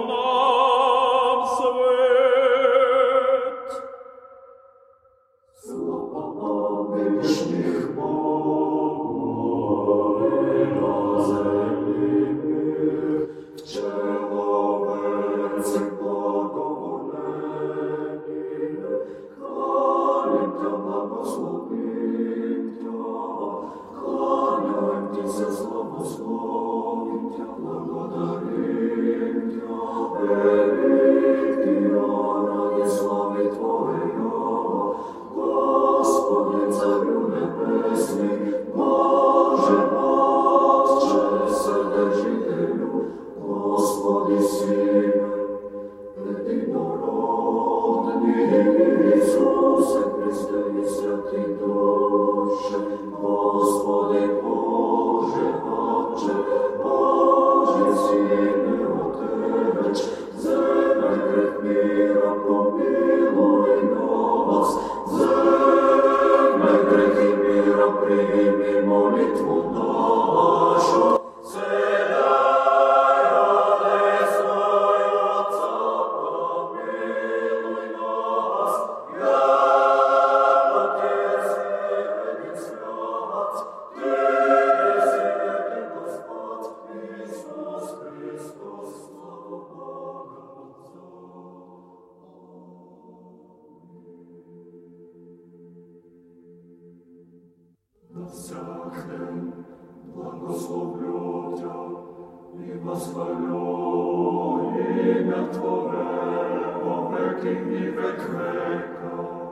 in 107.47 107.95
the 107.97 108.13
crackle. 108.19 109.46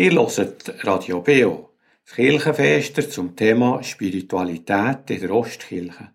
Ihr 0.00 0.12
hört 0.12 0.86
Radio 0.86 1.20
Beo, 1.20 1.74
das 2.06 2.14
Kirchenfester 2.16 3.06
zum 3.10 3.36
Thema 3.36 3.82
Spiritualität 3.82 5.10
in 5.10 5.20
der 5.20 5.30
Ostkirche. 5.30 6.12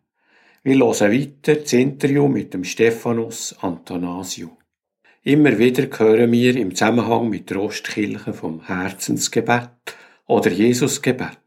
Wir 0.63 0.77
hören 0.79 1.11
weiter 1.13 1.53
das 1.53 1.71
Interview 1.71 2.27
mit 2.27 2.55
dem 2.55 2.63
Stephanus 2.63 3.55
Athanasiu. 3.61 4.57
Immer 5.21 5.59
wieder 5.59 5.87
hören 5.99 6.31
wir 6.31 6.55
im 6.55 6.73
Zusammenhang 6.73 7.29
mit 7.29 7.51
der 7.51 7.61
Ostkirche 7.61 8.33
vom 8.33 8.65
Herzensgebet 8.65 9.69
oder 10.25 10.49
Jesusgebet. 10.49 11.37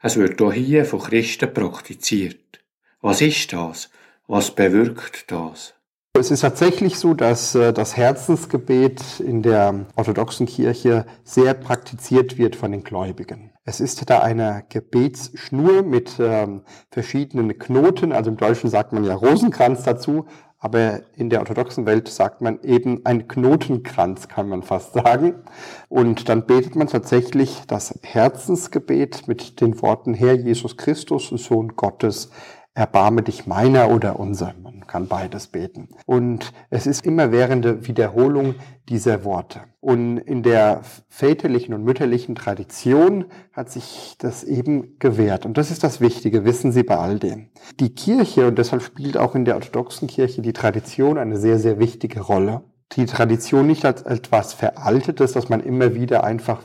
Es 0.00 0.16
wird 0.16 0.40
auch 0.40 0.54
hier 0.54 0.86
von 0.86 1.00
Christen 1.00 1.52
praktiziert. 1.52 2.64
Was 3.02 3.20
ist 3.20 3.52
das? 3.52 3.90
Was 4.26 4.54
bewirkt 4.54 5.30
das? 5.30 5.75
Es 6.18 6.30
ist 6.30 6.40
tatsächlich 6.40 6.98
so, 6.98 7.12
dass 7.12 7.54
äh, 7.54 7.74
das 7.74 7.96
Herzensgebet 7.96 9.20
in 9.20 9.42
der 9.42 9.86
orthodoxen 9.96 10.46
Kirche 10.46 11.04
sehr 11.24 11.52
praktiziert 11.52 12.38
wird 12.38 12.56
von 12.56 12.72
den 12.72 12.84
Gläubigen. 12.84 13.50
Es 13.64 13.80
ist 13.80 14.08
da 14.08 14.20
eine 14.20 14.64
Gebetsschnur 14.70 15.82
mit 15.82 16.14
ähm, 16.18 16.62
verschiedenen 16.90 17.58
Knoten, 17.58 18.12
also 18.12 18.30
im 18.30 18.38
Deutschen 18.38 18.70
sagt 18.70 18.94
man 18.94 19.04
ja 19.04 19.14
Rosenkranz 19.14 19.82
dazu, 19.82 20.24
aber 20.58 21.00
in 21.16 21.28
der 21.28 21.40
orthodoxen 21.40 21.84
Welt 21.84 22.08
sagt 22.08 22.40
man 22.40 22.62
eben 22.62 23.04
ein 23.04 23.28
Knotenkranz, 23.28 24.26
kann 24.28 24.48
man 24.48 24.62
fast 24.62 24.94
sagen. 24.94 25.34
Und 25.88 26.30
dann 26.30 26.46
betet 26.46 26.76
man 26.76 26.86
tatsächlich 26.86 27.62
das 27.66 27.98
Herzensgebet 28.02 29.28
mit 29.28 29.60
den 29.60 29.80
Worten 29.82 30.14
Herr 30.14 30.32
Jesus 30.32 30.78
Christus, 30.78 31.28
Sohn 31.28 31.76
Gottes, 31.76 32.30
erbarme 32.76 33.22
dich 33.22 33.46
meiner 33.46 33.90
oder 33.90 34.20
unser. 34.20 34.54
Man 34.62 34.86
kann 34.86 35.08
beides 35.08 35.46
beten. 35.46 35.88
Und 36.04 36.52
es 36.68 36.86
ist 36.86 37.06
immerwährende 37.06 37.88
Wiederholung 37.88 38.54
dieser 38.90 39.24
Worte. 39.24 39.60
Und 39.80 40.18
in 40.18 40.42
der 40.42 40.82
väterlichen 41.08 41.72
und 41.72 41.84
mütterlichen 41.84 42.34
Tradition 42.34 43.24
hat 43.52 43.70
sich 43.70 44.16
das 44.18 44.44
eben 44.44 44.98
gewährt. 44.98 45.46
Und 45.46 45.56
das 45.56 45.70
ist 45.70 45.84
das 45.84 46.02
Wichtige, 46.02 46.44
wissen 46.44 46.70
Sie 46.70 46.82
bei 46.82 46.98
all 46.98 47.18
dem. 47.18 47.48
Die 47.80 47.94
Kirche, 47.94 48.46
und 48.46 48.58
deshalb 48.58 48.82
spielt 48.82 49.16
auch 49.16 49.34
in 49.34 49.46
der 49.46 49.54
orthodoxen 49.54 50.06
Kirche 50.06 50.42
die 50.42 50.52
Tradition 50.52 51.16
eine 51.16 51.38
sehr, 51.38 51.58
sehr 51.58 51.78
wichtige 51.78 52.20
Rolle 52.20 52.62
die 52.92 53.06
Tradition 53.06 53.66
nicht 53.66 53.84
als 53.84 54.02
etwas 54.02 54.52
Veraltetes, 54.52 55.32
das 55.32 55.48
man 55.48 55.60
immer 55.60 55.94
wieder 55.94 56.24
einfach 56.24 56.62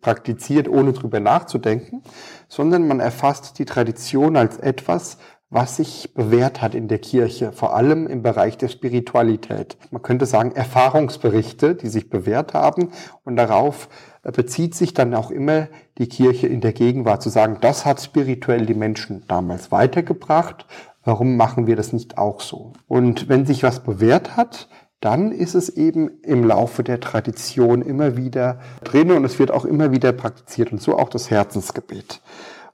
praktiziert, 0.00 0.68
ohne 0.68 0.92
drüber 0.92 1.18
nachzudenken, 1.20 2.02
sondern 2.48 2.86
man 2.86 3.00
erfasst 3.00 3.58
die 3.58 3.64
Tradition 3.64 4.36
als 4.36 4.56
etwas, 4.58 5.18
was 5.54 5.76
sich 5.76 6.12
bewährt 6.14 6.60
hat 6.60 6.74
in 6.74 6.88
der 6.88 6.98
Kirche, 6.98 7.52
vor 7.52 7.76
allem 7.76 8.08
im 8.08 8.22
Bereich 8.22 8.58
der 8.58 8.66
Spiritualität. 8.66 9.76
Man 9.92 10.02
könnte 10.02 10.26
sagen 10.26 10.50
Erfahrungsberichte, 10.50 11.76
die 11.76 11.86
sich 11.86 12.10
bewährt 12.10 12.54
haben 12.54 12.90
und 13.22 13.36
darauf 13.36 13.88
bezieht 14.22 14.74
sich 14.74 14.94
dann 14.94 15.14
auch 15.14 15.30
immer 15.30 15.68
die 15.96 16.08
Kirche 16.08 16.48
in 16.48 16.60
der 16.60 16.72
Gegenwart 16.72 17.22
zu 17.22 17.28
sagen, 17.28 17.58
das 17.60 17.86
hat 17.86 18.00
spirituell 18.00 18.66
die 18.66 18.74
Menschen 18.74 19.22
damals 19.28 19.70
weitergebracht, 19.70 20.66
warum 21.04 21.36
machen 21.36 21.68
wir 21.68 21.76
das 21.76 21.92
nicht 21.92 22.18
auch 22.18 22.40
so? 22.40 22.72
Und 22.88 23.28
wenn 23.28 23.46
sich 23.46 23.62
was 23.62 23.84
bewährt 23.84 24.36
hat, 24.36 24.68
dann 24.98 25.30
ist 25.30 25.54
es 25.54 25.68
eben 25.68 26.10
im 26.22 26.42
Laufe 26.42 26.82
der 26.82 26.98
Tradition 26.98 27.80
immer 27.80 28.16
wieder 28.16 28.58
drin 28.82 29.12
und 29.12 29.24
es 29.24 29.38
wird 29.38 29.52
auch 29.52 29.66
immer 29.66 29.92
wieder 29.92 30.12
praktiziert 30.12 30.72
und 30.72 30.82
so 30.82 30.98
auch 30.98 31.10
das 31.10 31.30
Herzensgebet. 31.30 32.22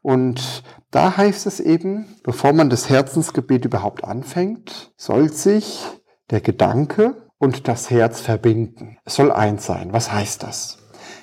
Und 0.02 0.62
da 0.90 1.16
heißt 1.16 1.46
es 1.46 1.60
eben, 1.60 2.06
bevor 2.22 2.52
man 2.52 2.70
das 2.70 2.88
Herzensgebet 2.88 3.64
überhaupt 3.64 4.04
anfängt, 4.04 4.92
soll 4.96 5.32
sich 5.32 5.84
der 6.30 6.40
Gedanke 6.40 7.28
und 7.38 7.68
das 7.68 7.90
Herz 7.90 8.20
verbinden. 8.20 8.98
Es 9.04 9.16
soll 9.16 9.32
eins 9.32 9.66
sein. 9.66 9.92
Was 9.92 10.12
heißt 10.12 10.42
das? 10.42 10.78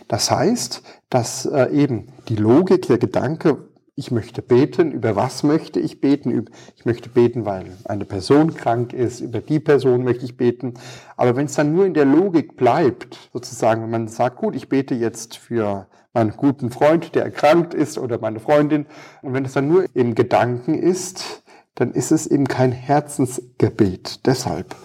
Das 0.08 0.32
heißt, 0.32 0.84
dass 1.10 1.46
äh, 1.46 1.70
eben 1.72 2.08
die 2.30 2.36
Logik, 2.36 2.88
der 2.88 2.98
Gedanke, 2.98 3.68
ich 3.96 4.12
möchte 4.12 4.44
beten, 4.44 4.92
über 4.92 5.16
was 5.16 5.42
möchte 5.42 5.80
ich 5.80 6.02
beten? 6.02 6.46
Ich 6.76 6.86
möchte 6.86 7.10
beten, 7.10 7.46
weil 7.46 7.66
eine 7.86 8.06
Person 8.06 8.54
krank 8.54 8.94
ist, 8.94 9.22
über 9.22 9.42
die 9.42 9.60
Person 9.60 10.04
möchte 10.04 10.24
ich 10.24 10.38
beten. 10.38 10.76
Aber 11.18 11.36
wenn 11.36 11.48
es 11.48 11.56
dann 11.56 11.74
nur 11.74 11.86
in 11.86 11.96
der 11.96 12.06
Logik 12.06 12.56
bleibt, 12.56 13.30
sozusagen, 13.34 13.82
wenn 13.82 13.90
man 13.90 14.08
sagt, 14.08 14.38
gut, 14.38 14.56
ich 14.56 14.70
bete 14.70 14.94
jetzt 14.94 15.38
für 15.38 15.88
meinen 16.18 16.36
guten 16.36 16.72
Freund, 16.72 17.14
der 17.14 17.24
erkrankt 17.24 17.76
ist 17.76 18.00
oder 18.00 18.20
meine 18.20 18.40
Freundin. 18.40 18.88
Und 19.22 19.34
wenn 19.34 19.46
es 19.46 19.54
dann 19.54 19.68
nur 19.68 19.86
im 19.94 20.16
Gedanken 20.16 20.74
ist, 20.74 21.44
dann 21.76 21.92
ist 21.92 22.12
es 22.12 22.26
eben 22.26 22.48
kein 22.48 22.72
Herzensgebet. 22.72 24.26
Deshalb 24.26 24.76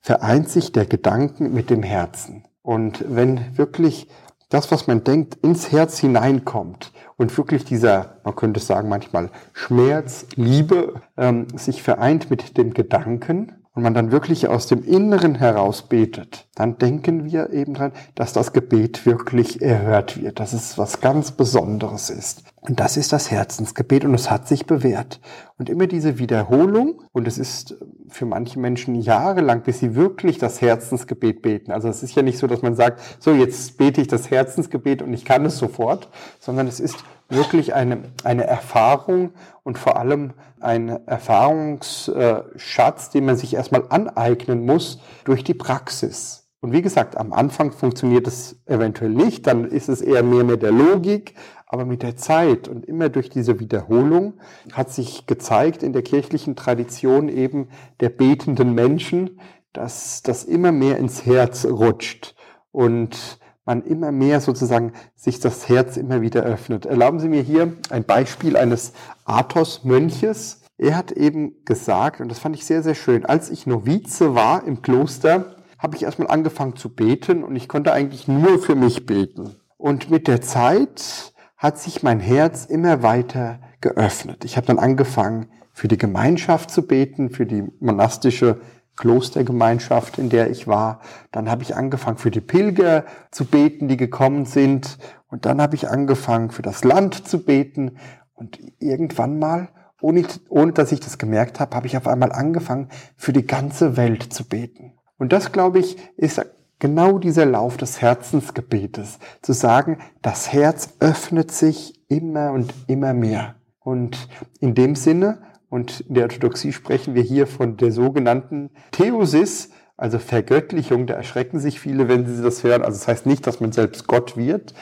vereint 0.00 0.48
sich 0.48 0.72
der 0.72 0.86
Gedanken 0.86 1.54
mit 1.54 1.70
dem 1.70 1.84
Herzen. 1.84 2.44
Und 2.62 3.04
wenn 3.08 3.56
wirklich 3.56 4.08
das, 4.48 4.72
was 4.72 4.88
man 4.88 5.04
denkt, 5.04 5.36
ins 5.44 5.70
Herz 5.70 5.98
hineinkommt 5.98 6.92
und 7.16 7.36
wirklich 7.38 7.64
dieser, 7.64 8.16
man 8.24 8.34
könnte 8.34 8.58
sagen 8.58 8.88
manchmal 8.88 9.30
Schmerz, 9.52 10.26
Liebe, 10.34 10.94
ähm, 11.16 11.46
sich 11.54 11.84
vereint 11.84 12.30
mit 12.30 12.58
dem 12.58 12.74
Gedanken, 12.74 13.59
und 13.74 13.82
man 13.84 13.94
dann 13.94 14.10
wirklich 14.10 14.48
aus 14.48 14.66
dem 14.66 14.82
Inneren 14.82 15.36
heraus 15.36 15.82
betet, 15.82 16.48
dann 16.56 16.78
denken 16.78 17.24
wir 17.24 17.50
eben 17.50 17.74
dran, 17.74 17.92
dass 18.16 18.32
das 18.32 18.52
Gebet 18.52 19.06
wirklich 19.06 19.62
erhört 19.62 20.20
wird, 20.20 20.40
dass 20.40 20.52
es 20.52 20.76
was 20.76 21.00
ganz 21.00 21.30
Besonderes 21.32 22.10
ist. 22.10 22.42
Und 22.62 22.80
das 22.80 22.96
ist 22.96 23.12
das 23.12 23.30
Herzensgebet 23.30 24.04
und 24.04 24.12
es 24.14 24.30
hat 24.30 24.48
sich 24.48 24.66
bewährt. 24.66 25.20
Und 25.56 25.70
immer 25.70 25.86
diese 25.86 26.18
Wiederholung, 26.18 27.02
und 27.12 27.28
es 27.28 27.38
ist 27.38 27.76
für 28.08 28.26
manche 28.26 28.58
Menschen 28.58 28.96
jahrelang, 28.96 29.62
bis 29.62 29.78
sie 29.78 29.94
wirklich 29.94 30.38
das 30.38 30.60
Herzensgebet 30.60 31.40
beten. 31.40 31.70
Also 31.70 31.88
es 31.88 32.02
ist 32.02 32.14
ja 32.16 32.22
nicht 32.22 32.38
so, 32.38 32.48
dass 32.48 32.62
man 32.62 32.74
sagt, 32.74 33.00
so 33.20 33.32
jetzt 33.32 33.78
bete 33.78 34.00
ich 34.00 34.08
das 34.08 34.30
Herzensgebet 34.30 35.00
und 35.00 35.14
ich 35.14 35.24
kann 35.24 35.44
es 35.46 35.58
sofort, 35.58 36.10
sondern 36.40 36.66
es 36.66 36.80
ist 36.80 36.96
wirklich 37.30 37.74
eine, 37.74 38.02
eine 38.24 38.46
Erfahrung 38.46 39.32
und 39.62 39.78
vor 39.78 39.96
allem 39.96 40.34
ein 40.60 41.06
Erfahrungsschatz, 41.06 43.10
den 43.10 43.24
man 43.24 43.36
sich 43.36 43.54
erstmal 43.54 43.84
aneignen 43.88 44.66
muss 44.66 44.98
durch 45.24 45.44
die 45.44 45.54
Praxis. 45.54 46.50
Und 46.60 46.72
wie 46.72 46.82
gesagt, 46.82 47.16
am 47.16 47.32
Anfang 47.32 47.72
funktioniert 47.72 48.26
es 48.26 48.60
eventuell 48.66 49.08
nicht, 49.10 49.46
dann 49.46 49.64
ist 49.64 49.88
es 49.88 50.02
eher 50.02 50.22
mehr 50.22 50.44
mit 50.44 50.62
der 50.62 50.72
Logik, 50.72 51.34
aber 51.66 51.86
mit 51.86 52.02
der 52.02 52.16
Zeit 52.16 52.68
und 52.68 52.84
immer 52.84 53.08
durch 53.08 53.30
diese 53.30 53.58
Wiederholung 53.60 54.34
hat 54.72 54.90
sich 54.90 55.26
gezeigt 55.26 55.82
in 55.82 55.94
der 55.94 56.02
kirchlichen 56.02 56.56
Tradition 56.56 57.30
eben 57.30 57.68
der 58.00 58.10
betenden 58.10 58.74
Menschen, 58.74 59.40
dass 59.72 60.22
das 60.22 60.44
immer 60.44 60.72
mehr 60.72 60.98
ins 60.98 61.24
Herz 61.24 61.64
rutscht. 61.64 62.34
Und 62.72 63.38
man 63.70 63.82
immer 63.84 64.10
mehr 64.10 64.40
sozusagen 64.40 64.94
sich 65.14 65.38
das 65.38 65.68
Herz 65.68 65.96
immer 65.96 66.22
wieder 66.22 66.42
öffnet. 66.42 66.86
Erlauben 66.86 67.20
Sie 67.20 67.28
mir 67.28 67.40
hier 67.40 67.72
ein 67.90 68.02
Beispiel 68.02 68.56
eines 68.56 68.92
Athos-Mönches. 69.24 70.62
Er 70.76 70.96
hat 70.96 71.12
eben 71.12 71.54
gesagt, 71.64 72.20
und 72.20 72.28
das 72.30 72.40
fand 72.40 72.56
ich 72.56 72.66
sehr, 72.66 72.82
sehr 72.82 72.96
schön, 72.96 73.24
als 73.24 73.48
ich 73.48 73.68
Novize 73.68 74.34
war 74.34 74.66
im 74.66 74.82
Kloster, 74.82 75.54
habe 75.78 75.94
ich 75.94 76.02
erstmal 76.02 76.26
angefangen 76.26 76.74
zu 76.74 76.88
beten 76.88 77.44
und 77.44 77.54
ich 77.54 77.68
konnte 77.68 77.92
eigentlich 77.92 78.26
nur 78.26 78.58
für 78.58 78.74
mich 78.74 79.06
beten. 79.06 79.54
Und 79.76 80.10
mit 80.10 80.26
der 80.26 80.40
Zeit 80.40 81.32
hat 81.56 81.78
sich 81.78 82.02
mein 82.02 82.18
Herz 82.18 82.64
immer 82.64 83.04
weiter 83.04 83.60
geöffnet. 83.80 84.44
Ich 84.44 84.56
habe 84.56 84.66
dann 84.66 84.80
angefangen, 84.80 85.46
für 85.72 85.86
die 85.86 85.96
Gemeinschaft 85.96 86.72
zu 86.72 86.88
beten, 86.88 87.30
für 87.30 87.46
die 87.46 87.62
monastische 87.78 88.60
Klostergemeinschaft, 89.00 90.18
in 90.18 90.28
der 90.28 90.50
ich 90.50 90.68
war. 90.68 91.00
Dann 91.32 91.50
habe 91.50 91.62
ich 91.62 91.74
angefangen 91.74 92.18
für 92.18 92.30
die 92.30 92.42
Pilger 92.42 93.04
zu 93.30 93.46
beten, 93.46 93.88
die 93.88 93.96
gekommen 93.96 94.44
sind. 94.44 94.98
Und 95.28 95.46
dann 95.46 95.60
habe 95.60 95.74
ich 95.74 95.88
angefangen 95.88 96.50
für 96.50 96.60
das 96.60 96.84
Land 96.84 97.26
zu 97.26 97.42
beten. 97.42 97.96
Und 98.34 98.58
irgendwann 98.78 99.38
mal, 99.38 99.70
ohne, 100.02 100.24
ohne 100.50 100.72
dass 100.72 100.92
ich 100.92 101.00
das 101.00 101.16
gemerkt 101.16 101.60
habe, 101.60 101.74
habe 101.74 101.86
ich 101.86 101.96
auf 101.96 102.06
einmal 102.06 102.30
angefangen 102.30 102.90
für 103.16 103.32
die 103.32 103.46
ganze 103.46 103.96
Welt 103.96 104.34
zu 104.34 104.46
beten. 104.46 104.92
Und 105.16 105.32
das, 105.32 105.50
glaube 105.50 105.78
ich, 105.78 105.96
ist 106.18 106.44
genau 106.78 107.18
dieser 107.18 107.46
Lauf 107.46 107.78
des 107.78 108.02
Herzensgebetes. 108.02 109.18
Zu 109.40 109.54
sagen, 109.54 109.98
das 110.20 110.52
Herz 110.52 110.90
öffnet 111.00 111.52
sich 111.52 112.02
immer 112.08 112.52
und 112.52 112.74
immer 112.86 113.14
mehr. 113.14 113.54
Und 113.78 114.28
in 114.60 114.74
dem 114.74 114.94
Sinne 114.94 115.38
und 115.70 116.00
in 116.00 116.14
der 116.14 116.24
Orthodoxie 116.24 116.72
sprechen 116.72 117.14
wir 117.14 117.22
hier 117.22 117.46
von 117.46 117.76
der 117.76 117.92
sogenannten 117.92 118.70
Theosis, 118.90 119.70
also 119.96 120.18
Vergöttlichung. 120.18 121.06
Da 121.06 121.14
erschrecken 121.14 121.60
sich 121.60 121.80
viele, 121.80 122.08
wenn 122.08 122.26
sie 122.26 122.42
das 122.42 122.64
hören. 122.64 122.82
Also 122.82 122.98
das 122.98 123.08
heißt 123.08 123.26
nicht, 123.26 123.46
dass 123.46 123.60
man 123.60 123.70
selbst 123.70 124.08
Gott 124.08 124.36
wird, 124.36 124.74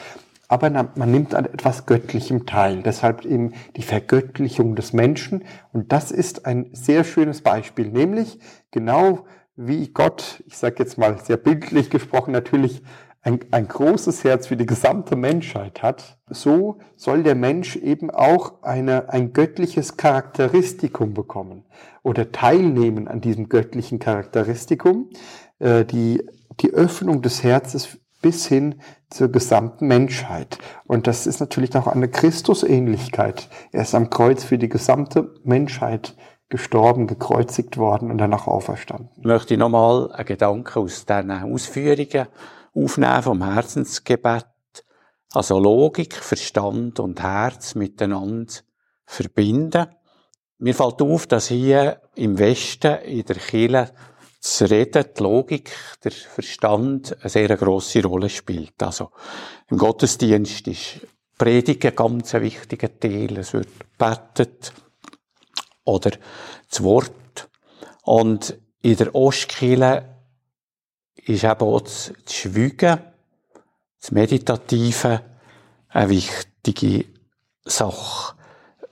aber 0.47 0.71
man 0.71 1.11
nimmt 1.11 1.35
an 1.35 1.45
etwas 1.45 1.85
Göttlichem 1.85 2.47
teil. 2.47 2.81
Deshalb 2.81 3.23
eben 3.23 3.53
die 3.75 3.83
Vergöttlichung 3.83 4.75
des 4.75 4.91
Menschen. 4.91 5.45
Und 5.71 5.91
das 5.91 6.11
ist 6.11 6.47
ein 6.47 6.71
sehr 6.73 7.03
schönes 7.03 7.41
Beispiel, 7.41 7.89
nämlich 7.89 8.39
genau 8.71 9.25
wie 9.55 9.89
Gott, 9.89 10.41
ich 10.47 10.57
sage 10.57 10.77
jetzt 10.79 10.97
mal 10.97 11.19
sehr 11.19 11.37
bildlich 11.37 11.89
gesprochen, 11.89 12.31
natürlich 12.31 12.81
ein, 13.21 13.39
ein 13.51 13.67
großes 13.67 14.23
Herz 14.23 14.47
für 14.47 14.55
die 14.55 14.65
gesamte 14.65 15.15
Menschheit 15.15 15.83
hat, 15.83 16.17
so 16.29 16.79
soll 16.95 17.23
der 17.23 17.35
Mensch 17.35 17.75
eben 17.75 18.09
auch 18.09 18.63
eine, 18.63 19.09
ein 19.09 19.33
göttliches 19.33 19.97
Charakteristikum 19.97 21.13
bekommen 21.13 21.65
oder 22.01 22.31
teilnehmen 22.31 23.07
an 23.07 23.19
diesem 23.21 23.49
göttlichen 23.49 23.99
Charakteristikum. 23.99 25.09
Äh, 25.59 25.85
die, 25.85 26.25
die 26.61 26.71
Öffnung 26.71 27.21
des 27.21 27.43
Herzens 27.43 27.99
bis 28.21 28.47
hin 28.47 28.75
zur 29.09 29.29
gesamten 29.29 29.87
Menschheit. 29.87 30.57
Und 30.85 31.07
das 31.07 31.25
ist 31.25 31.39
natürlich 31.39 31.75
auch 31.75 31.87
eine 31.87 32.09
Christusähnlichkeit. 32.09 33.47
Er 33.71 33.83
ist 33.83 33.95
am 33.95 34.09
Kreuz 34.09 34.43
für 34.43 34.57
die 34.57 34.67
gesamte 34.67 35.33
Menschheit 35.43 36.15
gestorben, 36.49 37.07
gekreuzigt 37.07 37.77
worden 37.77 38.11
und 38.11 38.17
danach 38.17 38.47
auferstanden. 38.47 39.09
Ich 39.17 39.23
möchte 39.23 39.57
nochmal 39.57 40.11
einen 40.11 40.25
Gedanken 40.25 40.79
aus 40.79 41.05
diesen 41.05 41.31
Ausführungen 41.31 42.27
aufnehmen 42.73 43.23
vom 43.23 43.43
Herzensgebet. 43.43 44.45
Also 45.33 45.59
Logik, 45.59 46.15
Verstand 46.15 46.99
und 46.99 47.21
Herz 47.21 47.75
miteinander 47.75 48.53
verbinden. 49.05 49.87
Mir 50.57 50.75
fällt 50.75 51.01
auf, 51.01 51.27
dass 51.27 51.47
hier 51.47 52.01
im 52.15 52.37
Westen 52.37 52.99
in 53.03 53.23
der 53.23 53.37
Kirche 53.37 53.91
das 54.41 54.61
Reden, 54.69 55.05
die 55.17 55.23
Logik, 55.23 55.71
der 56.03 56.11
Verstand 56.11 57.15
eine 57.21 57.29
sehr 57.29 57.55
grosse 57.57 58.03
Rolle 58.03 58.29
spielt. 58.29 58.81
Also 58.81 59.11
im 59.69 59.77
Gottesdienst 59.77 60.67
ist 60.67 61.07
Predigen 61.37 61.95
ganz 61.95 62.33
wichtiger 62.33 62.99
Teil. 62.99 63.37
Es 63.37 63.53
wird 63.53 63.69
betet 63.97 64.73
oder 65.85 66.11
das 66.69 66.83
Wort. 66.83 67.49
Und 68.03 68.57
in 68.81 68.95
der 68.97 69.13
Ostkirche 69.13 70.18
ist 71.25 71.43
eben 71.43 71.61
auch 71.61 71.81
das 71.81 72.13
Schweigen, 72.29 72.99
das 73.99 74.11
Meditative 74.11 75.21
eine 75.89 76.09
wichtige 76.09 77.05
Sache. 77.65 78.35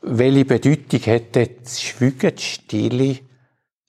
Welche 0.01 0.45
Bedeutung 0.45 0.99
hat 1.13 1.35
das 1.35 1.81
Schweigen, 1.81 2.35
die 2.35 2.41
Stille 2.41 3.19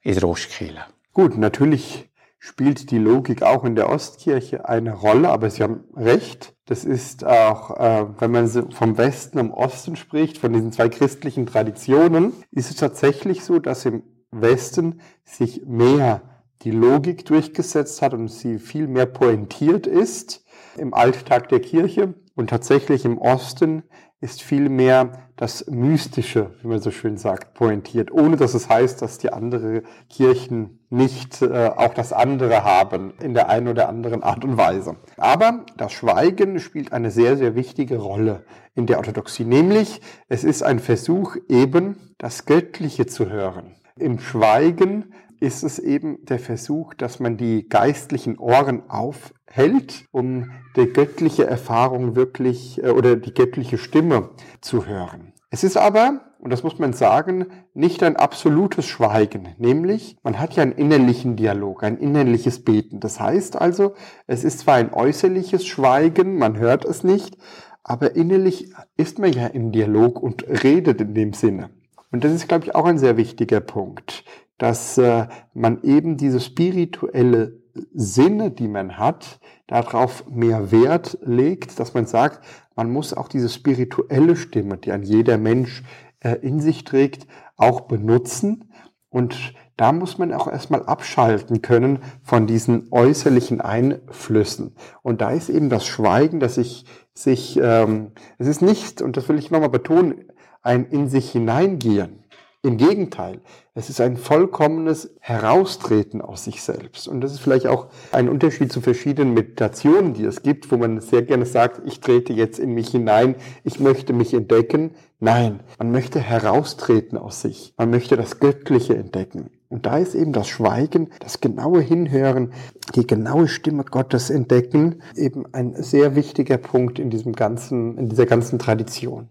in 0.02 0.14
der 0.14 0.24
Ostkirche? 0.24 0.84
Gut, 1.12 1.36
natürlich 1.36 2.08
spielt 2.38 2.90
die 2.90 2.98
Logik 2.98 3.42
auch 3.42 3.64
in 3.64 3.74
der 3.74 3.88
Ostkirche 3.88 4.68
eine 4.68 4.94
Rolle, 4.94 5.28
aber 5.28 5.50
Sie 5.50 5.62
haben 5.62 5.84
recht. 5.94 6.54
Das 6.66 6.84
ist 6.84 7.24
auch, 7.24 7.78
äh, 7.78 8.06
wenn 8.18 8.30
man 8.30 8.48
vom 8.72 8.96
Westen 8.96 9.38
im 9.38 9.50
Osten 9.50 9.96
spricht, 9.96 10.38
von 10.38 10.52
diesen 10.52 10.72
zwei 10.72 10.88
christlichen 10.88 11.46
Traditionen, 11.46 12.32
ist 12.50 12.70
es 12.70 12.76
tatsächlich 12.76 13.44
so, 13.44 13.58
dass 13.58 13.84
im 13.84 14.02
Westen 14.30 15.00
sich 15.24 15.62
mehr 15.66 16.22
die 16.62 16.70
Logik 16.70 17.24
durchgesetzt 17.24 18.02
hat 18.02 18.14
und 18.14 18.28
sie 18.28 18.58
viel 18.58 18.88
mehr 18.88 19.06
pointiert 19.06 19.86
ist 19.86 20.44
im 20.76 20.94
Alltag 20.94 21.48
der 21.48 21.60
Kirche. 21.60 22.14
Und 22.34 22.50
tatsächlich 22.50 23.04
im 23.04 23.18
Osten 23.18 23.82
ist 24.20 24.42
vielmehr 24.42 25.28
das 25.36 25.66
Mystische, 25.68 26.50
wie 26.60 26.68
man 26.68 26.80
so 26.80 26.90
schön 26.90 27.16
sagt, 27.16 27.54
pointiert, 27.54 28.10
ohne 28.10 28.36
dass 28.36 28.54
es 28.54 28.68
heißt, 28.68 29.00
dass 29.00 29.18
die 29.18 29.32
anderen 29.32 29.82
Kirchen 30.10 30.80
nicht 30.90 31.40
äh, 31.42 31.70
auch 31.76 31.94
das 31.94 32.12
andere 32.12 32.64
haben 32.64 33.12
in 33.22 33.34
der 33.34 33.48
einen 33.48 33.68
oder 33.68 33.88
anderen 33.88 34.24
Art 34.24 34.44
und 34.44 34.56
Weise. 34.56 34.96
Aber 35.16 35.64
das 35.76 35.92
Schweigen 35.92 36.58
spielt 36.58 36.92
eine 36.92 37.12
sehr, 37.12 37.36
sehr 37.36 37.54
wichtige 37.54 37.98
Rolle 37.98 38.44
in 38.74 38.86
der 38.86 38.98
Orthodoxie, 38.98 39.44
nämlich 39.44 40.00
es 40.28 40.42
ist 40.42 40.64
ein 40.64 40.80
Versuch 40.80 41.36
eben 41.48 42.14
das 42.18 42.44
Göttliche 42.44 43.06
zu 43.06 43.30
hören. 43.30 43.76
Im 43.96 44.18
Schweigen 44.18 45.12
ist 45.40 45.62
es 45.62 45.78
eben 45.78 46.24
der 46.24 46.38
Versuch, 46.38 46.94
dass 46.94 47.20
man 47.20 47.36
die 47.36 47.68
geistlichen 47.68 48.38
Ohren 48.38 48.88
aufhält, 48.88 50.04
um 50.10 50.50
die 50.76 50.86
göttliche 50.86 51.46
Erfahrung 51.46 52.16
wirklich 52.16 52.82
äh, 52.82 52.90
oder 52.90 53.16
die 53.16 53.34
göttliche 53.34 53.78
Stimme 53.78 54.30
zu 54.60 54.86
hören. 54.86 55.32
Es 55.50 55.64
ist 55.64 55.78
aber, 55.78 56.20
und 56.40 56.50
das 56.50 56.62
muss 56.62 56.78
man 56.78 56.92
sagen, 56.92 57.46
nicht 57.72 58.02
ein 58.02 58.16
absolutes 58.16 58.86
Schweigen, 58.86 59.54
nämlich 59.56 60.16
man 60.22 60.38
hat 60.38 60.54
ja 60.54 60.62
einen 60.62 60.72
innerlichen 60.72 61.36
Dialog, 61.36 61.82
ein 61.82 61.96
innerliches 61.96 62.64
Beten. 62.64 63.00
Das 63.00 63.18
heißt 63.18 63.56
also, 63.56 63.94
es 64.26 64.44
ist 64.44 64.60
zwar 64.60 64.74
ein 64.74 64.92
äußerliches 64.92 65.66
Schweigen, 65.66 66.36
man 66.36 66.58
hört 66.58 66.84
es 66.84 67.02
nicht, 67.02 67.38
aber 67.82 68.14
innerlich 68.14 68.74
ist 68.98 69.18
man 69.18 69.32
ja 69.32 69.46
im 69.46 69.72
Dialog 69.72 70.22
und 70.22 70.46
redet 70.62 71.00
in 71.00 71.14
dem 71.14 71.32
Sinne. 71.32 71.70
Und 72.10 72.24
das 72.24 72.32
ist, 72.32 72.48
glaube 72.48 72.64
ich, 72.64 72.74
auch 72.74 72.84
ein 72.84 72.98
sehr 72.98 73.16
wichtiger 73.16 73.60
Punkt 73.60 74.24
dass 74.58 74.98
äh, 74.98 75.26
man 75.54 75.82
eben 75.82 76.16
diese 76.16 76.40
spirituelle 76.40 77.58
Sinne, 77.94 78.50
die 78.50 78.68
man 78.68 78.98
hat, 78.98 79.40
darauf 79.66 80.28
mehr 80.28 80.72
Wert 80.72 81.18
legt, 81.22 81.78
dass 81.78 81.94
man 81.94 82.06
sagt, 82.06 82.44
man 82.74 82.90
muss 82.90 83.14
auch 83.14 83.28
diese 83.28 83.48
spirituelle 83.48 84.36
Stimme, 84.36 84.78
die 84.78 84.92
ein 84.92 85.02
jeder 85.02 85.38
Mensch 85.38 85.82
äh, 86.20 86.36
in 86.42 86.60
sich 86.60 86.84
trägt, 86.84 87.26
auch 87.56 87.82
benutzen. 87.82 88.72
Und 89.10 89.54
da 89.76 89.92
muss 89.92 90.18
man 90.18 90.32
auch 90.32 90.48
erstmal 90.48 90.84
abschalten 90.84 91.62
können 91.62 92.00
von 92.22 92.46
diesen 92.46 92.88
äußerlichen 92.90 93.60
Einflüssen. 93.60 94.74
Und 95.02 95.20
da 95.20 95.30
ist 95.30 95.48
eben 95.48 95.70
das 95.70 95.86
Schweigen, 95.86 96.40
dass 96.40 96.58
ich 96.58 96.84
sich, 97.14 97.58
ähm, 97.62 98.12
es 98.38 98.48
ist 98.48 98.62
nicht, 98.62 99.02
und 99.02 99.16
das 99.16 99.28
will 99.28 99.38
ich 99.38 99.50
nochmal 99.50 99.70
betonen, 99.70 100.24
ein 100.62 100.84
in 100.86 101.08
sich 101.08 101.30
hineingehen. 101.30 102.24
Im 102.68 102.76
Gegenteil, 102.76 103.40
es 103.72 103.88
ist 103.88 103.98
ein 103.98 104.18
vollkommenes 104.18 105.14
Heraustreten 105.20 106.20
aus 106.20 106.44
sich 106.44 106.62
selbst. 106.62 107.08
Und 107.08 107.22
das 107.22 107.32
ist 107.32 107.40
vielleicht 107.40 107.66
auch 107.66 107.86
ein 108.12 108.28
Unterschied 108.28 108.70
zu 108.70 108.82
verschiedenen 108.82 109.32
Meditationen, 109.32 110.12
die 110.12 110.26
es 110.26 110.42
gibt, 110.42 110.70
wo 110.70 110.76
man 110.76 111.00
sehr 111.00 111.22
gerne 111.22 111.46
sagt, 111.46 111.80
ich 111.86 112.00
trete 112.00 112.34
jetzt 112.34 112.58
in 112.58 112.74
mich 112.74 112.88
hinein, 112.88 113.36
ich 113.64 113.80
möchte 113.80 114.12
mich 114.12 114.34
entdecken. 114.34 114.90
Nein, 115.18 115.60
man 115.78 115.90
möchte 115.92 116.20
heraustreten 116.20 117.16
aus 117.16 117.40
sich. 117.40 117.72
Man 117.78 117.88
möchte 117.88 118.18
das 118.18 118.38
Göttliche 118.38 118.94
entdecken. 118.96 119.48
Und 119.70 119.86
da 119.86 119.96
ist 119.96 120.14
eben 120.14 120.34
das 120.34 120.46
Schweigen, 120.46 121.08
das 121.20 121.40
genaue 121.40 121.80
Hinhören, 121.80 122.52
die 122.96 123.06
genaue 123.06 123.48
Stimme 123.48 123.84
Gottes 123.84 124.28
entdecken, 124.28 125.00
eben 125.16 125.46
ein 125.54 125.82
sehr 125.82 126.14
wichtiger 126.16 126.58
Punkt 126.58 126.98
in 126.98 127.08
diesem 127.08 127.32
ganzen, 127.32 127.96
in 127.96 128.10
dieser 128.10 128.26
ganzen 128.26 128.58
Tradition. 128.58 129.30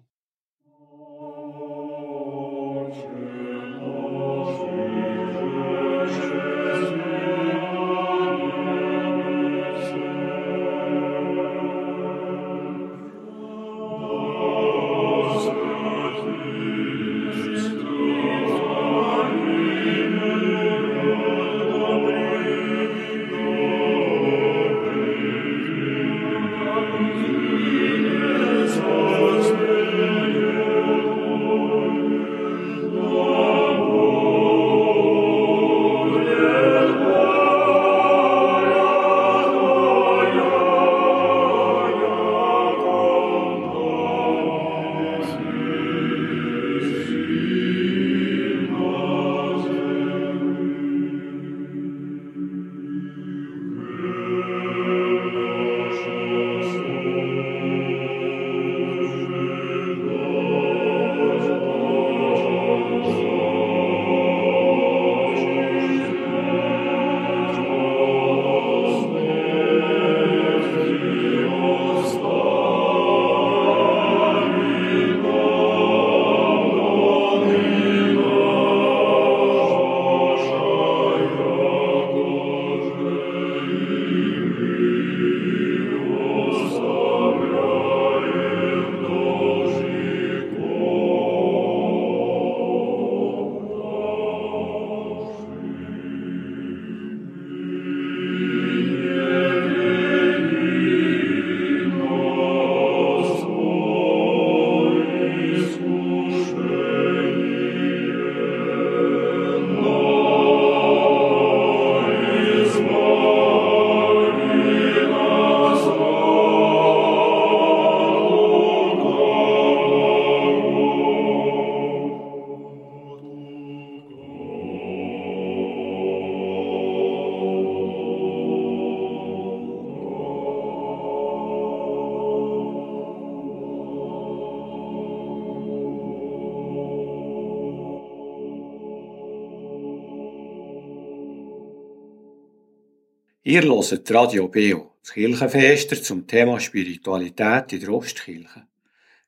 Ihr 143.49 143.63
hört 143.63 144.11
Radio 144.11 144.49
Beo, 144.49 144.95
das 145.01 145.13
Kirchenfester 145.13 146.03
zum 146.03 146.27
Thema 146.27 146.59
Spiritualität 146.59 147.71
in 147.71 147.79
der 147.79 147.93
Ostkirche. 147.93 148.67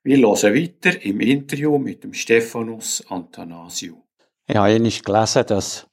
Wir 0.02 0.18
hören 0.18 0.54
weiter 0.54 1.02
im 1.02 1.20
Interview 1.20 1.78
mit 1.78 2.04
dem 2.04 2.12
Stephanus 2.12 3.02
Athanasiu. 3.08 4.02
Ich 4.46 4.56
habe 4.56 4.78
gelesen, 4.78 5.44
dass 5.46 5.86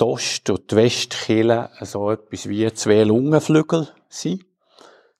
die 0.00 0.04
Ost- 0.04 0.50
und 0.50 0.68
die 0.68 0.74
Westkirche 0.74 1.70
so 1.82 2.10
etwas 2.10 2.48
wie 2.48 2.72
zwei 2.72 3.04
Lungenflügel 3.04 3.86
sind. 4.08 4.44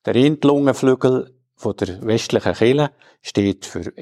Der 0.05 0.17
eine 0.17 0.39
Lungenflügel 0.43 1.37
von 1.55 1.77
der 1.77 2.05
westlichen 2.05 2.55
Kirche 2.55 2.91
steht 3.23 3.65
für 3.65 3.93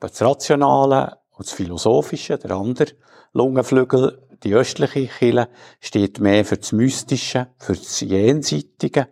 das 0.00 0.22
Rationale 0.22 1.18
und 1.36 1.46
das 1.46 1.52
Philosophische. 1.52 2.38
Der 2.38 2.52
andere 2.52 2.92
Lungenflügel 3.34 4.27
die 4.44 4.54
östliche 4.54 5.06
Kirche 5.06 5.48
steht 5.80 6.20
mehr 6.20 6.44
für 6.44 6.56
das 6.56 6.72
Mystische, 6.72 7.48
für 7.58 7.74
das 7.74 8.00
Jenseitige. 8.00 9.08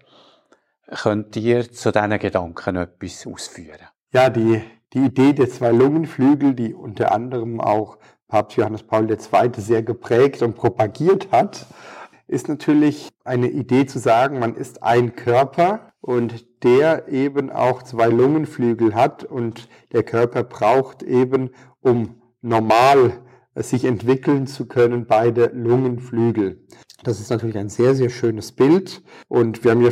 Könnt 0.89 1.37
ihr 1.37 1.71
zu 1.71 1.91
diesen 1.91 2.19
Gedanken 2.19 2.77
etwas 2.77 3.27
ausführen? 3.27 3.89
Ja, 4.13 4.31
die, 4.31 4.63
die 4.93 5.07
Idee 5.07 5.33
der 5.33 5.51
zwei 5.51 5.73
Lungenflügel, 5.73 6.55
die 6.55 6.75
unter 6.75 7.13
anderem 7.13 7.61
auch 7.61 7.99
Papst 8.29 8.57
Johannes 8.57 8.83
Paul 8.83 9.11
II. 9.11 9.19
sehr 9.57 9.83
geprägt 9.83 10.43
und 10.43 10.55
propagiert 10.55 11.31
hat, 11.33 11.67
ist 12.29 12.49
natürlich 12.49 13.09
eine 13.25 13.49
Idee 13.49 13.87
zu 13.87 13.99
sagen, 13.99 14.39
man 14.39 14.55
ist 14.55 14.83
ein 14.83 15.15
Körper 15.15 15.93
und 16.01 16.47
der 16.63 17.09
eben 17.09 17.51
auch 17.51 17.83
zwei 17.83 18.09
Lungenflügel 18.09 18.95
hat 18.95 19.25
und 19.25 19.69
der 19.93 20.03
Körper 20.03 20.43
braucht 20.43 21.03
eben, 21.03 21.51
um 21.81 22.21
normal 22.43 23.13
sich 23.63 23.85
entwickeln 23.85 24.47
zu 24.47 24.67
können, 24.67 25.07
beide 25.07 25.51
Lungenflügel. 25.55 26.65
Das 27.03 27.21
ist 27.21 27.31
natürlich 27.31 27.59
ein 27.59 27.69
sehr, 27.69 27.95
sehr 27.95 28.11
schönes 28.11 28.53
Bild. 28.53 29.03
Und 29.29 29.65
wir 29.65 29.73
haben 29.73 29.83
ja 29.83 29.91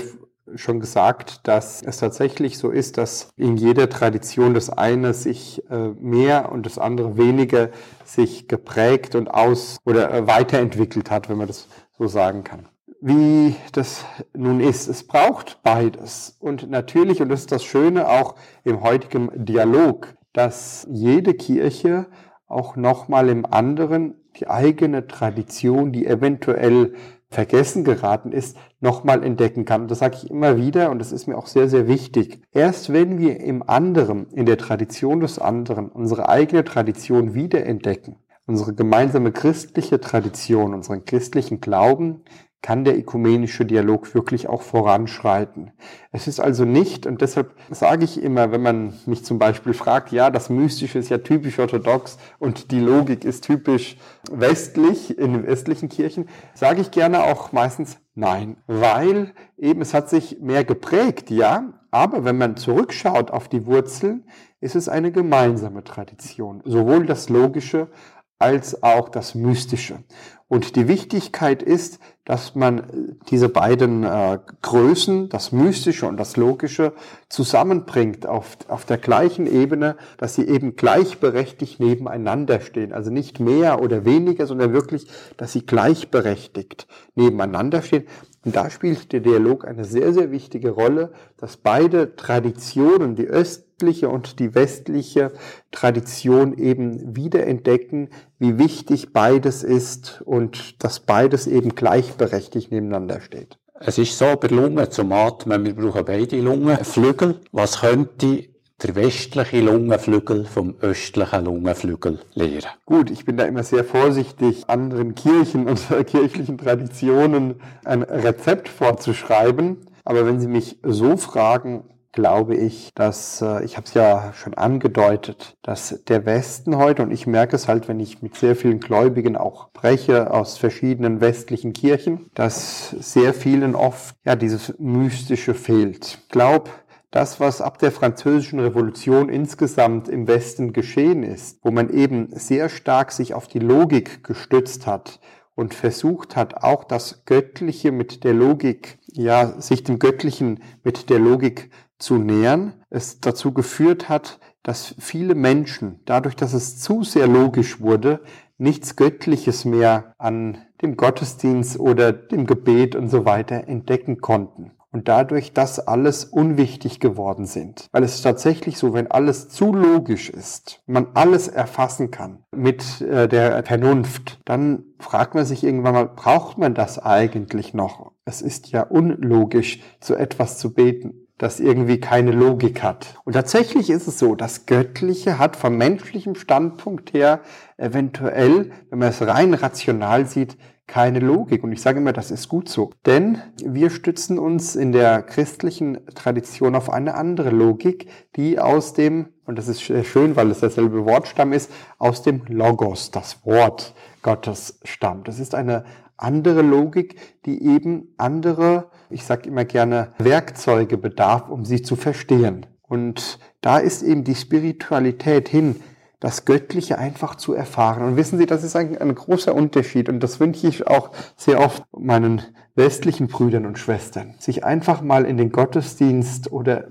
schon 0.57 0.81
gesagt, 0.81 1.47
dass 1.49 1.83
es 1.83 1.99
tatsächlich 1.99 2.59
so 2.59 2.71
ist, 2.71 2.99
dass 2.99 3.31
in 3.37 3.57
jeder 3.57 3.89
Tradition 3.89 4.55
das 4.55 4.71
eine 4.71 5.15
sich 5.15 5.63
äh, 5.71 5.89
mehr 6.01 6.53
und 6.53 6.67
das 6.67 6.79
andere 6.79 7.17
weniger 7.17 7.71
sich 8.05 8.47
geprägt 8.49 9.15
und 9.15 9.29
aus 9.29 9.79
oder 9.85 10.13
äh, 10.13 10.27
weiterentwickelt 10.27 11.11
hat, 11.11 11.29
wenn 11.29 11.39
man 11.39 11.47
das 11.47 11.67
so 11.99 12.07
sagen 12.07 12.45
kann. 12.45 12.69
Wie 13.01 13.55
das 13.73 14.05
nun 14.35 14.61
ist, 14.61 14.89
es 14.89 15.07
braucht 15.07 15.63
beides. 15.63 16.37
Und 16.39 16.71
natürlich, 16.71 17.21
und 17.21 17.29
das 17.29 17.41
ist 17.41 17.53
das 17.53 17.65
Schöne 17.65 18.09
auch 18.09 18.37
im 18.65 18.83
heutigen 18.83 19.31
Dialog, 19.35 20.15
dass 20.33 20.87
jede 20.91 21.35
Kirche 21.35 22.07
auch 22.47 22.77
nochmal 22.77 23.29
im 23.29 23.47
anderen 23.47 24.15
die 24.37 24.49
eigene 24.49 25.07
Tradition, 25.07 25.93
die 25.93 26.07
eventuell 26.07 26.95
vergessen 27.31 27.85
geraten 27.85 28.33
ist, 28.33 28.57
nochmal 28.81 29.25
entdecken 29.25 29.65
kann. 29.65 29.83
Und 29.83 29.91
das 29.91 29.99
sage 29.99 30.17
ich 30.17 30.31
immer 30.31 30.57
wieder 30.57 30.91
und 30.91 30.99
das 30.99 31.13
ist 31.13 31.27
mir 31.27 31.37
auch 31.37 31.47
sehr, 31.47 31.69
sehr 31.69 31.89
wichtig. 31.89 32.41
Erst 32.53 32.93
wenn 32.93 33.19
wir 33.19 33.41
im 33.41 33.69
anderen, 33.69 34.29
in 34.31 34.47
der 34.47 34.59
Tradition 34.59 35.21
des 35.21 35.39
anderen, 35.39 35.89
unsere 35.89 36.29
eigene 36.29 36.65
Tradition 36.65 37.35
wiederentdecken, 37.35 38.17
unsere 38.47 38.75
gemeinsame 38.75 39.33
christliche 39.33 40.01
Tradition, 40.01 40.75
unseren 40.75 41.05
christlichen 41.05 41.61
Glauben, 41.61 42.23
kann 42.65 42.83
der 42.83 42.97
ökumenische 42.97 43.67
Dialog 43.67 44.15
wirklich 44.15 44.49
auch 44.49 44.63
voranschreiten. 44.63 45.73
Es 46.13 46.27
ist 46.27 46.41
also 46.41 46.65
nicht, 46.65 47.05
und 47.05 47.21
deshalb 47.21 47.55
sage 47.71 48.07
ich 48.07 48.23
immer, 48.23 48.53
wenn 48.53 48.63
man 48.63 48.95
mich 49.05 49.23
zum 49.23 49.39
Beispiel 49.39 49.75
fragt, 49.75 50.13
ja, 50.13 50.31
das 50.31 50.49
Mystische 50.49 50.99
ist 50.99 51.11
ja 51.11 51.19
typisch 51.19 51.59
orthodox 51.59 52.17
und 52.39 52.71
die 52.71 52.81
Logik 52.81 53.27
ist 53.27 53.45
typisch 53.45 53.99
westlich 54.31 55.19
in 55.19 55.35
den 55.35 55.47
westlichen 55.47 55.91
Kirchen, 55.91 56.27
sage 56.55 56.81
ich 56.81 56.91
gerne 56.91 57.25
auch 57.25 57.53
meistens 57.53 57.99
nein, 58.15 58.57
weil 58.67 59.35
eben 59.59 59.83
es 59.83 59.93
hat 59.93 60.09
sich 60.09 60.41
mehr 60.41 60.65
geprägt, 60.65 61.31
ja, 61.31 61.75
aber 61.91 62.25
wenn 62.25 62.39
man 62.39 62.57
zurückschaut 62.57 63.31
auf 63.31 63.49
die 63.49 63.67
Wurzeln, 63.67 64.25
ist 64.63 64.75
es 64.75 64.89
eine 64.89 65.13
gemeinsame 65.13 65.85
Tradition, 65.85 66.63
sowohl 66.65 67.05
das 67.05 67.29
Logische 67.29 67.91
als 68.39 68.83
auch 68.83 69.11
das 69.11 69.35
Mystische. 69.35 70.03
Und 70.49 70.77
die 70.77 70.89
Wichtigkeit 70.89 71.63
ist, 71.63 71.99
dass 72.25 72.55
man 72.55 73.17
diese 73.29 73.49
beiden 73.51 74.03
äh, 74.03 74.39
Größen, 74.63 75.29
das 75.29 75.53
Mystische 75.53 76.07
und 76.07 76.17
das 76.17 76.37
Logische, 76.37 76.95
zusammenbringt 77.29 78.27
auf, 78.27 78.57
auf 78.69 78.87
der 78.87 78.97
gleichen 78.97 79.47
Ebene, 79.47 79.97
dass 80.17 80.35
sie 80.35 80.47
eben 80.47 80.75
gleichberechtigt 80.77 81.81
nebeneinander 81.81 82.61
stehen. 82.61 82.93
Also 82.93 83.11
nicht 83.11 83.41
mehr 83.41 83.83
oder 83.83 84.05
weniger, 84.07 84.47
sondern 84.47 84.73
wirklich, 84.73 85.07
dass 85.37 85.53
sie 85.53 85.67
gleichberechtigt 85.67 86.87
nebeneinander 87.15 87.83
stehen. 87.83 88.05
Und 88.45 88.57
da 88.57 88.71
spielt 88.71 89.13
der 89.13 89.21
Dialog 89.21 89.67
eine 89.67 89.85
sehr, 89.85 90.13
sehr 90.13 90.31
wichtige 90.31 90.71
Rolle, 90.71 91.13
dass 91.37 91.57
beide 91.57 92.17
Traditionen, 92.17 93.17
die 93.17 93.27
östliche 93.75 94.09
und 94.09 94.39
die 94.39 94.55
westliche 94.55 95.33
Tradition 95.71 96.57
eben 96.57 97.17
wiederentdecken, 97.17 98.09
wie 98.39 98.59
wichtig 98.59 99.13
beides 99.13 99.63
ist 99.65 100.23
und 100.25 100.83
dass 100.85 101.01
beides 101.01 101.47
eben 101.47 101.75
gleichberechtigt 101.75 102.71
nebeneinander 102.71 103.21
steht. 103.21 103.59
Es 103.81 103.99
ist 103.99 104.17
so, 104.17 104.37
bei 104.37 104.49
Lungen 104.49 104.91
zum 104.91 105.13
Atmen, 105.13 105.65
wir 105.65 105.75
brauchen 105.75 106.05
beide 106.05 106.41
Lungenflügel. 106.41 107.41
Was 107.51 107.81
könnte 107.81 108.45
der 108.83 108.95
westliche 108.95 109.61
Lungenflügel 109.61 110.45
vom 110.45 110.77
östlichen 110.81 111.45
Lungenflügel 111.45 112.21
lehren? 112.35 112.71
Gut, 112.87 113.11
ich 113.11 113.25
bin 113.25 113.37
da 113.37 113.45
immer 113.45 113.65
sehr 113.65 113.85
vorsichtig, 113.85 114.69
anderen 114.69 115.17
Kirchen 115.17 115.67
und 115.67 115.81
kirchlichen 116.07 116.59
Traditionen 116.59 117.57
ein 117.85 118.03
Rezept 118.03 118.69
vorzuschreiben. 118.69 119.79
Aber 120.05 120.27
wenn 120.27 120.39
Sie 120.39 120.49
mich 120.49 120.79
so 120.85 121.17
fragen, 121.17 121.85
glaube 122.15 122.55
ich, 122.55 122.93
dass, 122.95 123.43
äh, 123.43 123.65
ich 123.65 123.77
habe 123.77 123.87
es 123.87 123.95
ja 123.95 124.33
schon 124.35 124.55
angedeutet, 124.55 125.57
dass 125.63 126.03
der 126.09 126.25
Westen 126.25 126.79
heute, 126.79 127.03
und 127.03 127.11
ich 127.11 127.27
merke 127.27 127.57
es 127.57 127.69
halt, 127.69 127.89
wenn 127.89 128.01
ich 128.01 128.23
mit 128.23 128.37
sehr 128.37 128.57
vielen 128.57 128.81
Gläubigen 128.81 129.37
auch 129.37 129.69
spreche 129.69 130.31
aus 130.33 130.57
verschiedenen 130.57 131.21
westlichen 131.21 131.73
Kirchen, 131.73 132.31
dass 132.35 132.91
sehr 132.91 133.35
vielen 133.35 133.75
oft 133.75 134.17
ja 134.25 134.37
dieses 134.37 134.79
Mystische 134.79 135.55
fehlt. 135.55 136.07
Ich 136.07 136.29
glaube, 136.29 136.71
das, 137.11 137.39
was 137.39 137.61
ab 137.61 137.79
der 137.79 137.93
französischen 137.93 138.59
Revolution 138.61 139.29
insgesamt 139.29 140.09
im 140.09 140.27
Westen 140.27 140.73
geschehen 140.73 141.23
ist, 141.23 141.59
wo 141.63 141.71
man 141.71 141.91
eben 141.91 142.29
sehr 142.33 142.69
stark 142.69 143.13
sich 143.13 143.35
auf 143.35 143.47
die 143.47 143.61
Logik 143.61 144.25
gestützt 144.25 144.87
hat 144.87 145.21
und 145.55 145.75
versucht 145.75 146.35
hat, 146.35 146.65
auch 146.65 146.85
das 146.85 147.25
Göttliche 147.25 147.93
mit 147.93 148.25
der 148.25 148.35
Logik, 148.35 148.99
ja, 149.13 149.61
sich 149.61 149.85
dem 149.85 149.99
Göttlichen 149.99 150.61
mit 150.83 151.09
der 151.11 151.21
Logik 151.21 151.71
zu 152.05 152.19
nähern, 152.19 152.75
es 152.91 153.21
dazu 153.21 153.53
geführt 153.53 154.09
hat, 154.09 154.39
dass 154.63 154.95
viele 154.99 155.35
Menschen, 155.35 156.01
dadurch, 156.05 156.37
dass 156.37 156.53
es 156.53 156.79
zu 156.79 157.03
sehr 157.03 157.27
logisch 157.27 157.81
wurde, 157.81 158.21
nichts 158.59 158.97
Göttliches 158.97 159.65
mehr 159.65 160.15
an 160.19 160.59
dem 160.81 160.97
Gottesdienst 160.97 161.79
oder 161.81 162.13
dem 162.13 162.47
Gebet 162.47 162.95
und 162.95 163.09
so 163.09 163.25
weiter 163.25 163.67
entdecken 163.69 164.21
konnten 164.21 164.73
und 164.93 165.09
dadurch 165.09 165.53
das 165.53 165.81
alles 165.81 166.25
unwichtig 166.25 167.01
geworden 167.01 167.47
sind. 167.47 167.89
Weil 167.91 168.05
es 168.05 168.15
ist 168.15 168.23
tatsächlich 168.23 168.79
so, 168.79 168.95
wenn 168.95 169.11
alles 169.11 169.49
zu 169.49 169.73
logisch 169.73 170.31
ist, 170.31 170.83
man 170.87 171.09
alles 171.15 171.49
erfassen 171.49 172.11
kann 172.11 172.45
mit 172.55 173.01
äh, 173.01 173.29
der 173.29 173.65
Vernunft, 173.65 174.41
dann 174.45 174.85
fragt 175.01 175.35
man 175.35 175.47
sich 175.47 175.65
irgendwann 175.65 175.95
mal, 175.95 176.07
braucht 176.07 176.59
man 176.59 176.75
das 176.75 177.01
eigentlich 177.01 177.75
noch? 177.75 178.13
Es 178.25 178.41
ist 178.41 178.71
ja 178.71 178.83
unlogisch, 178.83 179.83
zu 180.01 180.15
etwas 180.15 180.59
zu 180.59 180.73
beten 180.73 181.24
das 181.39 181.59
irgendwie 181.59 181.99
keine 181.99 182.31
Logik 182.31 182.83
hat. 182.83 183.17
Und 183.25 183.33
tatsächlich 183.33 183.91
ist 183.91 184.07
es 184.07 184.19
so, 184.19 184.35
das 184.35 184.67
Göttliche 184.67 185.39
hat 185.39 185.57
vom 185.57 185.77
menschlichen 185.77 186.37
Standpunkt 186.37 187.13
her 187.13 187.41
eventuell, 187.77 188.71
wenn 188.91 188.99
man 189.01 189.09
es 189.09 189.21
rein 189.21 189.55
rational 189.55 190.27
sieht, 190.27 190.57
keine 190.87 191.19
Logik. 191.19 191.65
Und 191.65 191.73
ich 191.73 191.81
sage 191.81 191.99
immer, 191.99 192.13
das 192.13 192.31
ist 192.31 192.49
gut 192.49 192.69
so. 192.69 192.91
Denn 193.07 193.39
wir 193.65 193.91
stützen 193.91 194.39
uns 194.39 194.77
in 194.77 194.93
der 194.93 195.23
christlichen 195.23 195.99
Tradition 196.15 196.75
auf 196.75 196.91
eine 196.91 197.15
andere 197.15 197.51
Logik, 197.51 198.09
die 198.37 198.59
aus 198.59 198.93
dem, 198.93 199.29
und 199.47 199.59
das 199.59 199.69
ist 199.69 199.83
schön, 199.83 200.37
weil 200.37 200.51
es 200.51 200.61
derselbe 200.61 201.05
Wortstamm 201.05 201.53
ist, 201.53 201.71
aus 201.99 202.23
dem 202.23 202.43
Logos, 202.49 203.11
das 203.11 203.45
Wort 203.45 203.95
Gottes 204.23 204.79
stammt. 204.85 205.27
Das 205.27 205.39
ist 205.39 205.55
eine 205.55 205.85
andere 206.17 206.63
Logik, 206.63 207.17
die 207.45 207.63
eben 207.65 208.15
andere, 208.17 208.91
ich 209.11 209.25
sage 209.25 209.49
immer 209.49 209.65
gerne, 209.65 210.13
Werkzeuge 210.19 210.97
bedarf, 210.97 211.49
um 211.49 211.65
sie 211.65 211.83
zu 211.83 211.97
verstehen. 211.97 212.67
Und 212.83 213.39
da 213.61 213.79
ist 213.79 214.03
eben 214.03 214.25
die 214.25 214.35
Spiritualität 214.35 215.49
hin, 215.49 215.77
das 216.21 216.45
Göttliche 216.47 216.99
einfach 216.99 217.35
zu 217.35 217.53
erfahren. 217.53 218.03
Und 218.03 218.17
wissen 218.17 218.39
Sie, 218.39 218.47
das 218.47 218.65
ist 218.65 218.77
ein, 218.77 218.97
ein 218.97 219.15
großer 219.15 219.55
Unterschied 219.55 220.09
und 220.09 220.21
das 220.21 220.41
wünsche 220.41 220.67
ich 220.67 220.87
auch 220.87 221.11
sehr 221.37 221.61
oft 221.61 221.85
meinen 221.93 222.41
westlichen 222.75 223.29
Brüdern 223.29 223.67
und 223.67 223.79
Schwestern, 223.79 224.35
sich 224.39 224.65
einfach 224.65 225.03
mal 225.03 225.27
in 225.27 225.37
den 225.37 225.51
Gottesdienst 225.51 226.51
oder 226.51 226.89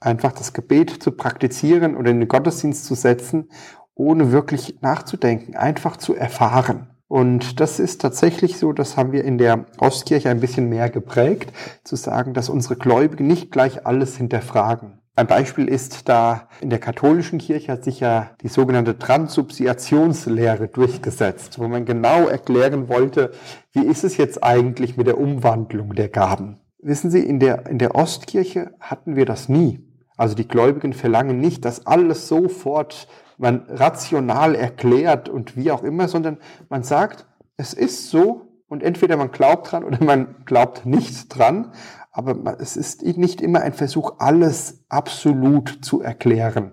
einfach 0.00 0.32
das 0.32 0.52
Gebet 0.52 1.02
zu 1.02 1.12
praktizieren 1.12 1.96
oder 1.96 2.10
in 2.10 2.20
den 2.20 2.28
Gottesdienst 2.28 2.84
zu 2.84 2.94
setzen, 2.94 3.48
ohne 3.94 4.30
wirklich 4.30 4.78
nachzudenken, 4.82 5.56
einfach 5.56 5.96
zu 5.96 6.14
erfahren. 6.14 6.88
Und 7.08 7.60
das 7.60 7.78
ist 7.78 8.00
tatsächlich 8.00 8.58
so, 8.58 8.72
das 8.72 8.96
haben 8.96 9.12
wir 9.12 9.24
in 9.24 9.38
der 9.38 9.66
Ostkirche 9.78 10.28
ein 10.28 10.40
bisschen 10.40 10.68
mehr 10.68 10.90
geprägt, 10.90 11.52
zu 11.84 11.94
sagen, 11.94 12.34
dass 12.34 12.48
unsere 12.48 12.76
Gläubigen 12.76 13.26
nicht 13.26 13.52
gleich 13.52 13.86
alles 13.86 14.16
hinterfragen. 14.16 14.98
Ein 15.18 15.28
Beispiel 15.28 15.66
ist 15.66 16.10
da 16.10 16.48
in 16.60 16.68
der 16.68 16.78
katholischen 16.78 17.38
Kirche 17.38 17.72
hat 17.72 17.84
sich 17.84 18.00
ja 18.00 18.32
die 18.42 18.48
sogenannte 18.48 18.98
Transubstantiationslehre 18.98 20.68
durchgesetzt, 20.68 21.58
wo 21.58 21.68
man 21.68 21.86
genau 21.86 22.26
erklären 22.28 22.90
wollte, 22.90 23.32
wie 23.72 23.86
ist 23.86 24.04
es 24.04 24.18
jetzt 24.18 24.44
eigentlich 24.44 24.98
mit 24.98 25.06
der 25.06 25.18
Umwandlung 25.18 25.94
der 25.94 26.10
Gaben. 26.10 26.58
Wissen 26.82 27.10
Sie, 27.10 27.20
in 27.20 27.40
der, 27.40 27.66
in 27.66 27.78
der 27.78 27.94
Ostkirche 27.94 28.72
hatten 28.78 29.16
wir 29.16 29.24
das 29.24 29.48
nie. 29.48 29.80
Also 30.18 30.34
die 30.34 30.48
Gläubigen 30.48 30.92
verlangen 30.92 31.40
nicht, 31.40 31.64
dass 31.64 31.86
alles 31.86 32.28
sofort 32.28 33.08
man 33.38 33.66
rational 33.68 34.54
erklärt 34.54 35.28
und 35.28 35.56
wie 35.56 35.70
auch 35.70 35.82
immer, 35.82 36.08
sondern 36.08 36.38
man 36.68 36.82
sagt, 36.82 37.26
es 37.56 37.74
ist 37.74 38.10
so 38.10 38.48
und 38.68 38.82
entweder 38.82 39.16
man 39.16 39.30
glaubt 39.30 39.72
dran 39.72 39.84
oder 39.84 40.02
man 40.02 40.36
glaubt 40.44 40.86
nicht 40.86 41.28
dran, 41.28 41.72
aber 42.12 42.58
es 42.60 42.76
ist 42.76 43.02
nicht 43.02 43.42
immer 43.42 43.60
ein 43.60 43.74
Versuch, 43.74 44.14
alles 44.18 44.84
absolut 44.88 45.84
zu 45.84 46.00
erklären. 46.00 46.72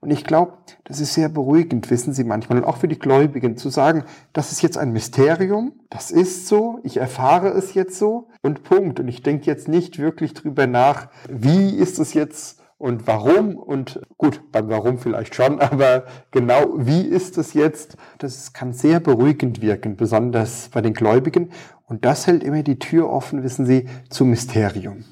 Und 0.00 0.10
ich 0.10 0.24
glaube, 0.24 0.52
das 0.84 1.00
ist 1.00 1.14
sehr 1.14 1.30
beruhigend, 1.30 1.90
wissen 1.90 2.12
Sie 2.12 2.24
manchmal, 2.24 2.58
und 2.58 2.64
auch 2.64 2.76
für 2.76 2.88
die 2.88 2.98
Gläubigen, 2.98 3.56
zu 3.56 3.70
sagen, 3.70 4.04
das 4.34 4.52
ist 4.52 4.62
jetzt 4.62 4.76
ein 4.76 4.92
Mysterium, 4.92 5.72
das 5.88 6.10
ist 6.10 6.46
so, 6.46 6.78
ich 6.82 6.98
erfahre 6.98 7.48
es 7.48 7.74
jetzt 7.74 7.98
so 7.98 8.28
und 8.42 8.64
Punkt. 8.64 9.00
Und 9.00 9.08
ich 9.08 9.22
denke 9.22 9.46
jetzt 9.46 9.66
nicht 9.66 9.98
wirklich 9.98 10.34
drüber 10.34 10.66
nach, 10.66 11.08
wie 11.28 11.70
ist 11.70 11.98
es 11.98 12.12
jetzt 12.12 12.60
und 12.78 13.06
warum 13.06 13.56
und 13.56 14.00
gut, 14.18 14.42
beim 14.52 14.68
Warum 14.68 14.98
vielleicht 14.98 15.34
schon, 15.34 15.60
aber 15.60 16.04
genau 16.30 16.74
wie 16.76 17.02
ist 17.02 17.38
es 17.38 17.54
jetzt, 17.54 17.96
das 18.18 18.52
kann 18.52 18.72
sehr 18.72 19.00
beruhigend 19.00 19.62
wirken, 19.62 19.96
besonders 19.96 20.68
bei 20.70 20.80
den 20.80 20.94
Gläubigen 20.94 21.50
und 21.86 22.04
das 22.04 22.26
hält 22.26 22.42
immer 22.42 22.62
die 22.62 22.78
Tür 22.78 23.10
offen, 23.10 23.42
wissen 23.42 23.66
Sie, 23.66 23.88
zum 24.10 24.30
Mysterium. 24.30 25.04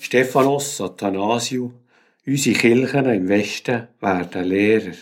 Stephanos, 0.00 0.80
Athanasiu, 0.80 1.72
unsere 2.24 2.56
Kirchen 2.56 3.06
im 3.06 3.28
Westen 3.28 3.88
werden 4.00 4.44
Lehrer. 4.44 4.94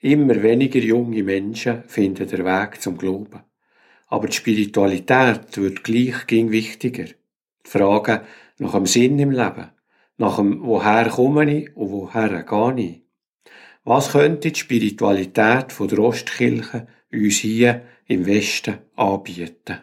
Immer 0.00 0.42
weniger 0.42 0.80
junge 0.80 1.22
Menschen 1.22 1.84
finden 1.86 2.26
den 2.26 2.44
Weg 2.44 2.80
zum 2.82 2.98
Glauben. 2.98 3.40
Aber 4.08 4.26
die 4.26 4.36
Spiritualität 4.36 5.56
wird 5.56 5.84
gleich 5.84 6.26
ging 6.26 6.50
wichtiger. 6.50 7.04
Die 7.04 7.70
Frage 7.70 8.22
nach 8.58 8.72
dem 8.72 8.86
Sinn 8.86 9.18
im 9.20 9.30
Leben, 9.30 9.70
nach 10.18 10.36
dem 10.36 10.60
Woher 10.64 11.08
komme 11.08 11.50
ich 11.50 11.76
und 11.76 11.92
woher 11.92 12.42
gehe 12.42 12.84
ich. 12.84 13.02
Was 13.84 14.10
könnte 14.10 14.50
die 14.50 14.58
Spiritualität 14.58 15.72
von 15.72 15.86
der 15.86 16.00
Ostkirche 16.00 16.88
uns 17.12 17.36
hier 17.36 17.82
im 18.06 18.26
Westen 18.26 18.78
anbieten? 18.96 19.78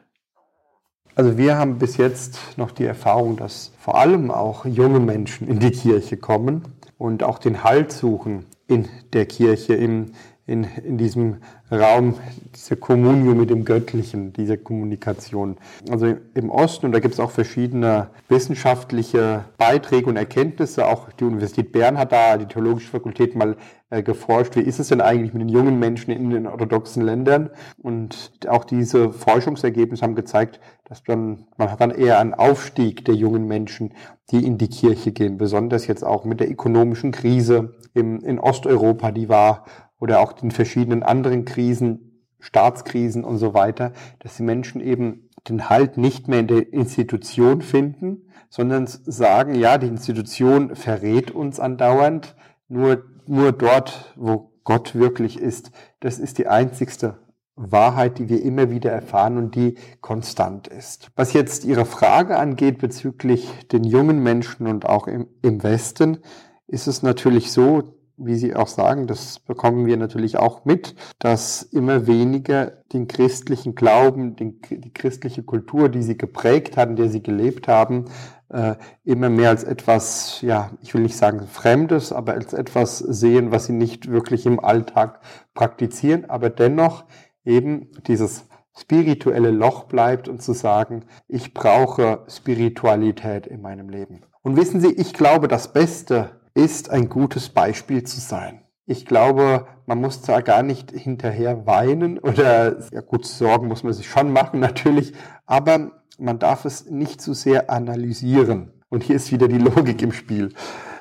Also 1.20 1.38
wir 1.38 1.58
haben 1.58 1.80
bis 1.80 1.98
jetzt 1.98 2.40
noch 2.56 2.72
die 2.72 2.86
Erfahrung, 2.86 3.36
dass 3.36 3.74
vor 3.78 3.96
allem 3.96 4.32
auch 4.32 4.66
junge 4.66 5.02
Menschen 5.02 5.50
in 5.50 5.60
die 5.60 5.72
Kirche 5.72 6.16
kommen 6.16 6.62
und 6.98 7.24
auch 7.24 7.40
den 7.40 7.66
Halt 7.66 7.92
suchen 7.92 8.46
in 8.68 8.88
der 9.12 9.26
Kirche, 9.26 9.74
im, 9.74 10.14
in, 10.50 10.64
in 10.84 10.98
diesem 10.98 11.38
Raum, 11.72 12.16
diese 12.56 12.76
Kommunion 12.76 13.38
mit 13.38 13.52
dem 13.52 13.66
Göttlichen, 13.66 14.34
diese 14.34 14.58
Kommunikation. 14.58 15.58
Also 15.92 16.16
im 16.34 16.50
Osten, 16.50 16.88
und 16.88 16.92
da 16.92 17.00
gibt 17.00 17.14
es 17.14 17.20
auch 17.20 17.30
verschiedene 17.30 18.08
wissenschaftliche 18.30 19.46
Beiträge 19.60 20.08
und 20.08 20.18
Erkenntnisse, 20.18 20.88
auch 20.88 21.12
die 21.12 21.26
Universität 21.26 21.72
Bern 21.72 22.00
hat 22.00 22.12
da, 22.12 22.38
die 22.38 22.48
Theologische 22.48 22.90
Fakultät 22.90 23.36
mal 23.36 23.58
äh, 23.92 24.02
geforscht, 24.02 24.56
wie 24.56 24.62
ist 24.62 24.80
es 24.80 24.88
denn 24.88 25.02
eigentlich 25.02 25.34
mit 25.34 25.42
den 25.42 25.50
jungen 25.50 25.78
Menschen 25.78 26.12
in 26.12 26.32
den 26.32 26.48
orthodoxen 26.48 27.04
Ländern? 27.04 27.52
Und 27.78 28.32
auch 28.48 28.66
diese 28.66 29.12
Forschungsergebnisse 29.14 30.02
haben 30.02 30.16
gezeigt, 30.16 30.60
dass 30.86 31.04
dann, 31.04 31.46
man 31.58 31.70
hat 31.70 31.80
dann 31.80 31.92
eher 31.92 32.20
einen 32.20 32.34
Aufstieg 32.34 33.06
der 33.06 33.14
jungen 33.14 33.48
Menschen, 33.48 33.94
die 34.32 34.44
in 34.46 34.58
die 34.58 34.70
Kirche 34.70 35.12
gehen, 35.12 35.38
besonders 35.38 35.86
jetzt 35.86 36.04
auch 36.04 36.26
mit 36.26 36.40
der 36.40 36.50
ökonomischen 36.50 37.12
Krise 37.12 37.76
im, 37.94 38.20
in 38.22 38.40
Osteuropa, 38.40 39.12
die 39.12 39.30
war 39.30 39.66
oder 40.00 40.20
auch 40.20 40.34
den 40.34 40.52
verschiedenen 40.52 41.04
anderen 41.04 41.46
Krisen, 41.46 42.24
Staatskrisen 42.40 43.24
und 43.24 43.38
so 43.38 43.54
weiter, 43.54 43.92
dass 44.20 44.38
die 44.38 44.44
Menschen 44.44 44.82
eben 44.82 45.30
den 45.48 45.70
Halt 45.70 45.98
nicht 45.98 46.28
mehr 46.28 46.40
in 46.40 46.48
der 46.48 46.74
Institution 46.74 47.62
finden, 47.62 48.30
sondern 48.50 48.88
sagen, 48.88 49.56
ja, 49.56 49.78
die 49.78 49.88
Institution 49.88 50.76
verrät 50.76 51.32
uns 51.32 51.60
andauernd, 51.60 52.36
nur, 52.68 53.04
nur 53.28 53.52
dort, 53.52 54.14
wo 54.16 54.52
Gott 54.64 54.96
wirklich 54.96 55.40
ist, 55.40 55.72
das 56.00 56.20
ist 56.20 56.38
die 56.38 56.48
einzigste 56.48 57.20
Wahrheit, 57.56 58.20
die 58.20 58.30
wir 58.30 58.42
immer 58.42 58.72
wieder 58.72 58.92
erfahren 58.92 59.38
und 59.38 59.56
die 59.56 59.76
konstant 60.00 60.68
ist. 60.68 61.12
Was 61.16 61.34
jetzt 61.34 61.66
Ihre 61.66 61.86
Frage 61.86 62.38
angeht 62.38 62.78
bezüglich 62.78 63.50
den 63.72 63.84
jungen 63.84 64.24
Menschen 64.24 64.68
und 64.68 64.86
auch 64.86 65.08
im, 65.08 65.28
im 65.42 65.62
Westen, 65.62 66.20
ist 66.68 66.88
es 66.88 67.04
natürlich 67.04 67.52
so, 67.52 67.99
wie 68.20 68.36
Sie 68.36 68.56
auch 68.56 68.68
sagen, 68.68 69.08
das 69.08 69.40
bekommen 69.40 69.86
wir 69.86 69.98
natürlich 69.98 70.38
auch 70.38 70.66
mit, 70.66 70.96
dass 71.20 71.64
immer 71.64 72.08
weniger 72.08 72.72
den 72.92 73.08
christlichen 73.08 73.76
Glauben, 73.76 74.36
den, 74.36 74.62
die 74.70 74.94
christliche 74.94 75.44
Kultur, 75.44 75.90
die 75.90 76.04
sie 76.04 76.18
geprägt 76.18 76.78
hat, 76.78 76.90
in 76.90 76.96
der 76.96 77.10
sie 77.10 77.24
gelebt 77.24 77.68
haben, 77.68 78.06
äh, 78.50 78.76
immer 79.04 79.30
mehr 79.30 79.50
als 79.50 79.64
etwas, 79.64 80.42
ja, 80.42 80.72
ich 80.82 80.94
will 80.94 81.02
nicht 81.02 81.16
sagen 81.16 81.48
Fremdes, 81.48 82.12
aber 82.12 82.34
als 82.34 82.54
etwas 82.54 82.98
sehen, 83.00 83.52
was 83.52 83.66
sie 83.66 83.74
nicht 83.74 84.10
wirklich 84.12 84.46
im 84.46 84.60
Alltag 84.60 85.22
praktizieren, 85.54 86.30
aber 86.30 86.50
dennoch 86.50 87.06
eben 87.46 87.88
dieses 88.08 88.46
spirituelle 88.78 89.52
Loch 89.52 89.84
bleibt 89.84 90.28
und 90.28 90.42
zu 90.42 90.54
sagen, 90.54 91.06
ich 91.28 91.54
brauche 91.54 92.24
Spiritualität 92.28 93.46
in 93.46 93.62
meinem 93.62 93.90
Leben. 93.90 94.22
Und 94.42 94.56
wissen 94.56 94.80
Sie, 94.80 94.94
ich 94.94 95.14
glaube, 95.14 95.48
das 95.48 95.74
Beste 95.74 96.39
ist 96.54 96.90
ein 96.90 97.10
gutes 97.10 97.50
Beispiel 97.50 98.04
zu 98.04 98.20
sein. 98.20 98.64
Ich 98.86 99.06
glaube, 99.06 99.68
man 99.86 100.02
muss 100.02 100.22
da 100.22 100.42
gar 100.42 100.64
nicht 100.64 100.92
hinterher 100.92 101.68
weinen 101.68 102.18
oder, 102.18 102.80
ja 102.92 103.02
gut, 103.02 103.26
Sorgen 103.26 103.68
muss 103.68 103.84
man 103.84 103.94
sich 103.94 104.10
schon 104.10 104.34
machen 104.34 104.60
natürlich, 104.60 105.14
aber 105.46 105.92
man 106.18 106.40
darf 106.40 106.66
es 106.66 106.90
nicht 106.90 107.22
zu 107.22 107.34
sehr 107.34 107.70
analysieren. 107.70 108.74
Und 108.90 109.04
hier 109.04 109.16
ist 109.16 109.32
wieder 109.32 109.48
die 109.48 109.60
Logik 109.60 110.02
im 110.02 110.12
Spiel. 110.12 110.54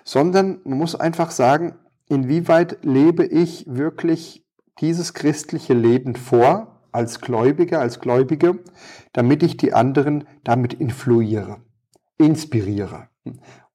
Sondern 0.04 0.60
man 0.64 0.78
muss 0.78 0.94
einfach 0.94 1.30
sagen, 1.30 1.76
inwieweit 2.08 2.84
lebe 2.84 3.24
ich 3.24 3.64
wirklich 3.66 4.46
dieses 4.80 5.14
christliche 5.14 5.74
Leben 5.74 6.14
vor 6.14 6.82
als 6.92 7.20
Gläubiger, 7.20 7.80
als 7.80 8.00
Gläubige, 8.00 8.58
damit 9.12 9.42
ich 9.42 9.56
die 9.56 9.72
anderen 9.72 10.26
damit 10.44 10.74
influiere, 10.74 11.62
inspiriere 12.18 13.08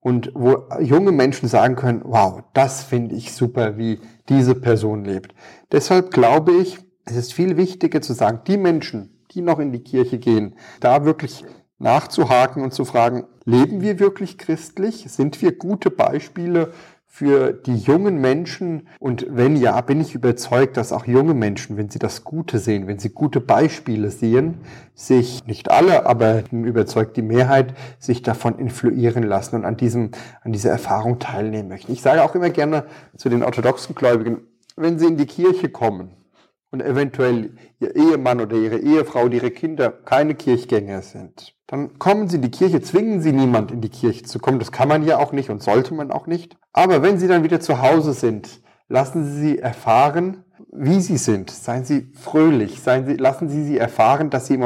und 0.03 0.31
wo 0.35 0.65
junge 0.81 1.11
Menschen 1.11 1.47
sagen 1.47 1.75
können, 1.75 2.01
wow, 2.03 2.43
das 2.53 2.83
finde 2.83 3.15
ich 3.15 3.33
super, 3.33 3.77
wie 3.77 3.99
diese 4.29 4.53
Person 4.53 5.05
lebt. 5.05 5.33
Deshalb 5.71 6.11
glaube 6.11 6.51
ich, 6.51 6.77
es 7.05 7.15
ist 7.15 7.33
viel 7.33 7.57
wichtiger 7.57 8.01
zu 8.01 8.13
sagen, 8.13 8.41
die 8.45 8.57
Menschen, 8.57 9.25
die 9.31 9.41
noch 9.41 9.59
in 9.59 9.71
die 9.71 9.83
Kirche 9.83 10.19
gehen, 10.19 10.55
da 10.79 11.05
wirklich 11.05 11.43
nachzuhaken 11.79 12.63
und 12.63 12.73
zu 12.73 12.85
fragen, 12.85 13.25
leben 13.45 13.81
wir 13.81 13.99
wirklich 13.99 14.37
christlich? 14.37 15.05
Sind 15.07 15.41
wir 15.41 15.57
gute 15.57 15.89
Beispiele 15.89 16.73
für 17.15 17.53
die 17.53 17.75
jungen 17.75 18.19
Menschen? 18.21 18.87
Und 18.97 19.27
wenn 19.29 19.55
ja, 19.55 19.79
bin 19.81 20.01
ich 20.01 20.15
überzeugt, 20.15 20.77
dass 20.77 20.91
auch 20.91 21.05
junge 21.05 21.35
Menschen, 21.35 21.77
wenn 21.77 21.91
sie 21.91 21.99
das 21.99 22.23
Gute 22.23 22.57
sehen, 22.57 22.87
wenn 22.87 22.97
sie 22.97 23.09
gute 23.09 23.39
Beispiele 23.39 24.09
sehen, 24.09 24.55
sich 24.95 25.45
nicht 25.45 25.69
alle, 25.69 26.07
aber 26.07 26.41
überzeugt 26.51 27.15
die 27.15 27.21
Mehrheit, 27.21 27.75
sich 27.99 28.23
davon 28.23 28.57
influieren 28.57 29.21
lassen 29.21 29.57
und 29.57 29.63
an 29.63 29.77
diesem, 29.77 30.09
an 30.41 30.53
dieser 30.53 30.71
Erfahrung 30.71 31.19
teilnehmen 31.19 31.69
möchten. 31.69 31.91
Ich 31.91 32.01
sage 32.01 32.23
auch 32.23 32.33
immer 32.33 32.49
gerne 32.49 32.85
zu 33.15 33.29
den 33.29 33.43
orthodoxen 33.43 33.93
Gläubigen, 33.93 34.39
wenn 34.75 34.97
sie 34.97 35.05
in 35.05 35.17
die 35.17 35.27
Kirche 35.27 35.69
kommen, 35.69 36.09
und 36.73 36.81
eventuell 36.81 37.51
ihr 37.79 37.95
Ehemann 37.95 38.41
oder 38.41 38.57
ihre 38.57 38.79
Ehefrau 38.79 39.25
oder 39.25 39.35
ihre 39.35 39.51
Kinder 39.51 39.91
keine 39.91 40.33
Kirchgänger 40.33 41.03
sind, 41.03 41.53
dann 41.67 41.99
kommen 41.99 42.27
sie 42.27 42.37
in 42.37 42.41
die 42.41 42.49
Kirche, 42.49 42.81
zwingen 42.81 43.21
sie 43.21 43.31
niemand 43.31 43.71
in 43.71 43.79
die 43.79 43.89
Kirche 43.89 44.23
zu 44.23 44.39
kommen. 44.39 44.57
Das 44.57 44.71
kann 44.71 44.87
man 44.87 45.05
ja 45.05 45.19
auch 45.19 45.33
nicht 45.33 45.51
und 45.51 45.61
sollte 45.61 45.93
man 45.93 46.11
auch 46.11 46.25
nicht. 46.25 46.57
Aber 46.73 47.03
wenn 47.03 47.19
sie 47.19 47.27
dann 47.27 47.43
wieder 47.43 47.59
zu 47.59 47.83
Hause 47.83 48.13
sind, 48.13 48.59
lassen 48.89 49.23
Sie 49.25 49.39
sie 49.39 49.59
erfahren, 49.59 50.43
wie 50.71 50.99
sie 50.99 51.17
sind. 51.17 51.51
Seien 51.51 51.85
Sie 51.85 52.11
fröhlich. 52.13 52.81
Seien 52.81 53.05
sie, 53.05 53.13
lassen 53.13 53.49
Sie 53.49 53.63
sie 53.63 53.77
erfahren, 53.77 54.31
dass 54.31 54.47
sie, 54.47 54.59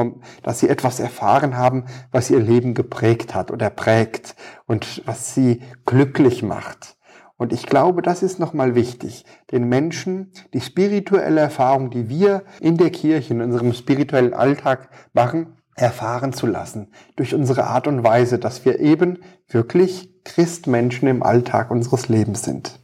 dass 0.43 0.59
sie 0.59 0.69
etwas 0.69 1.01
erfahren 1.01 1.57
haben, 1.57 1.85
was 2.11 2.29
ihr 2.29 2.39
Leben 2.39 2.73
geprägt 2.73 3.35
hat 3.35 3.51
oder 3.51 3.69
prägt 3.69 4.35
und 4.65 5.01
was 5.05 5.33
sie 5.33 5.61
glücklich 5.85 6.41
macht. 6.41 6.96
Und 7.37 7.53
ich 7.53 7.67
glaube, 7.67 8.01
das 8.01 8.23
ist 8.23 8.39
nochmal 8.39 8.73
wichtig, 8.73 9.23
den 9.51 9.69
Menschen 9.69 10.31
die 10.53 10.61
spirituelle 10.61 11.39
Erfahrung, 11.39 11.91
die 11.91 12.09
wir 12.09 12.43
in 12.59 12.77
der 12.77 12.89
Kirche, 12.89 13.33
in 13.33 13.41
unserem 13.41 13.73
spirituellen 13.73 14.33
Alltag 14.33 14.89
machen, 15.13 15.53
erfahren 15.75 16.33
zu 16.33 16.47
lassen. 16.47 16.91
Durch 17.15 17.35
unsere 17.35 17.65
Art 17.65 17.87
und 17.87 18.03
Weise, 18.03 18.39
dass 18.39 18.65
wir 18.65 18.79
eben 18.79 19.19
wirklich 19.47 20.11
Christmenschen 20.23 21.07
im 21.07 21.21
Alltag 21.21 21.69
unseres 21.69 22.09
Lebens 22.09 22.43
sind. 22.43 22.79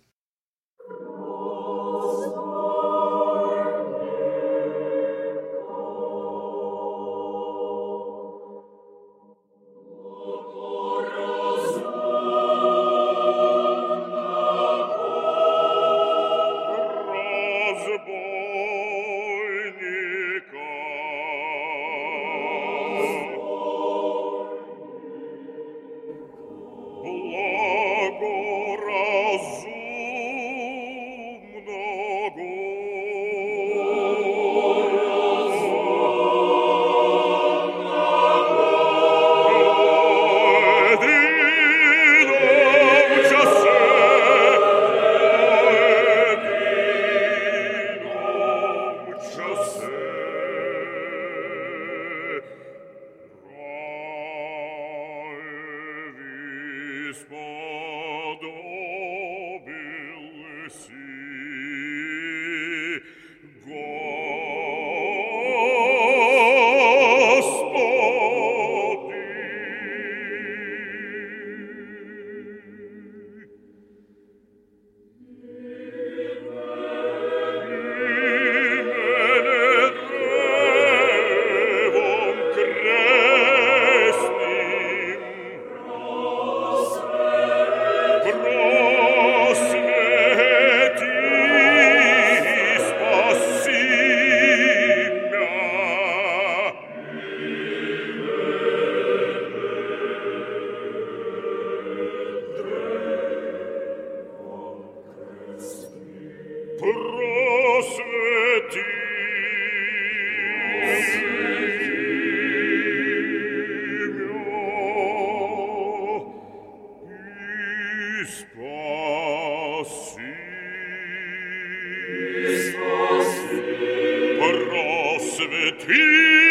Ti 125.63 126.42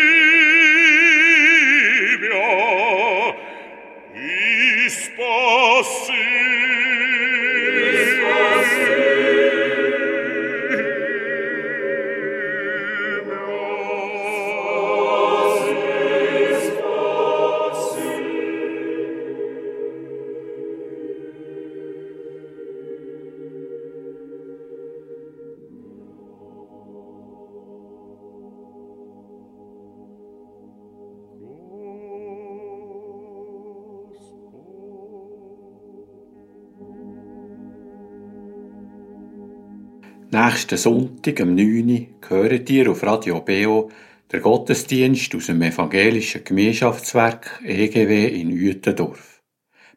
Nächsten 40.52 40.76
Sonntag 40.76 41.40
am 41.40 41.54
9. 41.54 41.88
Uhr 41.88 42.28
hören 42.28 42.66
ihr 42.68 42.90
auf 42.90 43.02
Radio 43.04 43.40
BO 43.40 43.90
der 44.30 44.40
Gottesdienst 44.40 45.34
aus 45.34 45.46
dem 45.46 45.62
evangelischen 45.62 46.44
Gemeinschaftswerk 46.44 47.62
EGW 47.64 48.26
in 48.38 48.52
Uetendorf. 48.52 49.40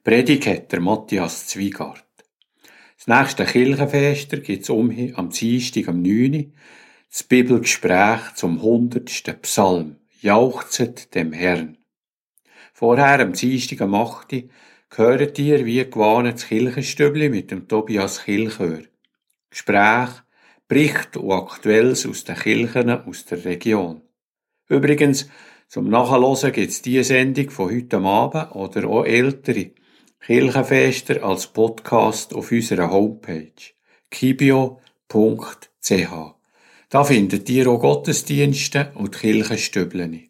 Predigt 0.02 0.48
hat 0.48 0.72
der 0.72 0.80
Matthias 0.80 1.48
Zwiegart. 1.48 2.06
Das 2.96 3.08
nächste 3.08 3.44
Kirchenfester 3.44 4.38
gibt's 4.38 4.70
umhin 4.70 5.14
am 5.18 5.30
Dienstag 5.30 5.90
am 5.90 6.02
9. 6.02 6.34
Uhr, 6.34 6.46
das 7.10 7.24
Bibelgespräch 7.24 8.36
zum 8.36 8.60
100. 8.60 9.42
Psalm. 9.42 9.98
Jauchzet 10.22 11.14
dem 11.16 11.34
Herrn. 11.34 11.78
Vorher 12.72 13.20
am 13.20 13.34
Dienstag 13.34 13.82
am 13.82 13.94
8. 13.94 14.32
Uhr 14.32 14.44
hört 14.96 15.38
ihr 15.38 15.66
wie 15.66 15.84
gewohnt 15.84 16.34
das 16.34 16.48
Kirchenstübli 16.48 17.28
mit 17.28 17.52
dem 17.52 17.68
Tobias 17.68 18.24
Kilchör. 18.24 18.84
Gespräch, 19.50 20.10
Bericht 20.68 21.16
und 21.18 21.32
Aktuelles 21.32 22.08
aus 22.08 22.24
den 22.24 22.36
Kirchen 22.36 22.90
aus 22.90 23.26
der 23.26 23.46
Region. 23.46 24.02
Übrigens, 24.68 25.30
zum 25.68 25.90
Nachhören 25.90 26.52
gibt's 26.52 26.82
diese 26.82 27.04
Sendung 27.04 27.52
von 27.52 27.70
heute 27.70 28.00
Abend 28.00 28.56
oder 28.56 28.88
auch 28.88 29.06
ältere 29.06 29.72
Kirchenfester 30.26 31.24
als 31.24 31.46
Podcast 31.48 32.34
auf 32.34 32.52
unserer 32.52 32.90
Homepage 32.90 33.52
kibio.ch. 34.10 34.80
Da 36.90 37.04
findet 37.04 37.50
ihr 37.50 37.68
auch 37.68 37.80
Gottesdienste 37.80 38.92
und 38.96 39.12
Kirchenstüblen. 39.12 40.30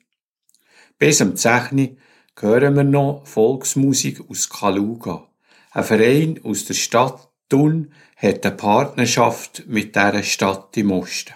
Bis 0.98 1.22
am 1.22 1.38
10. 1.38 1.98
hören 2.38 2.76
wir 2.76 2.84
noch 2.84 3.26
Volksmusik 3.26 4.22
aus 4.30 4.50
Kaluga. 4.50 5.30
Ein 5.72 5.84
Verein 5.86 6.40
aus 6.44 6.66
der 6.66 6.74
Stadt 6.74 7.30
Thun 7.50 7.92
hat 8.18 8.46
eine 8.46 8.56
Partnerschaft 8.56 9.64
mit 9.68 9.96
dieser 9.96 10.24
Stadt 10.24 10.76
im 10.78 10.92
Osten. 10.92 11.34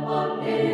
kann 0.02 0.71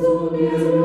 to 0.00 0.30
me. 0.30 0.77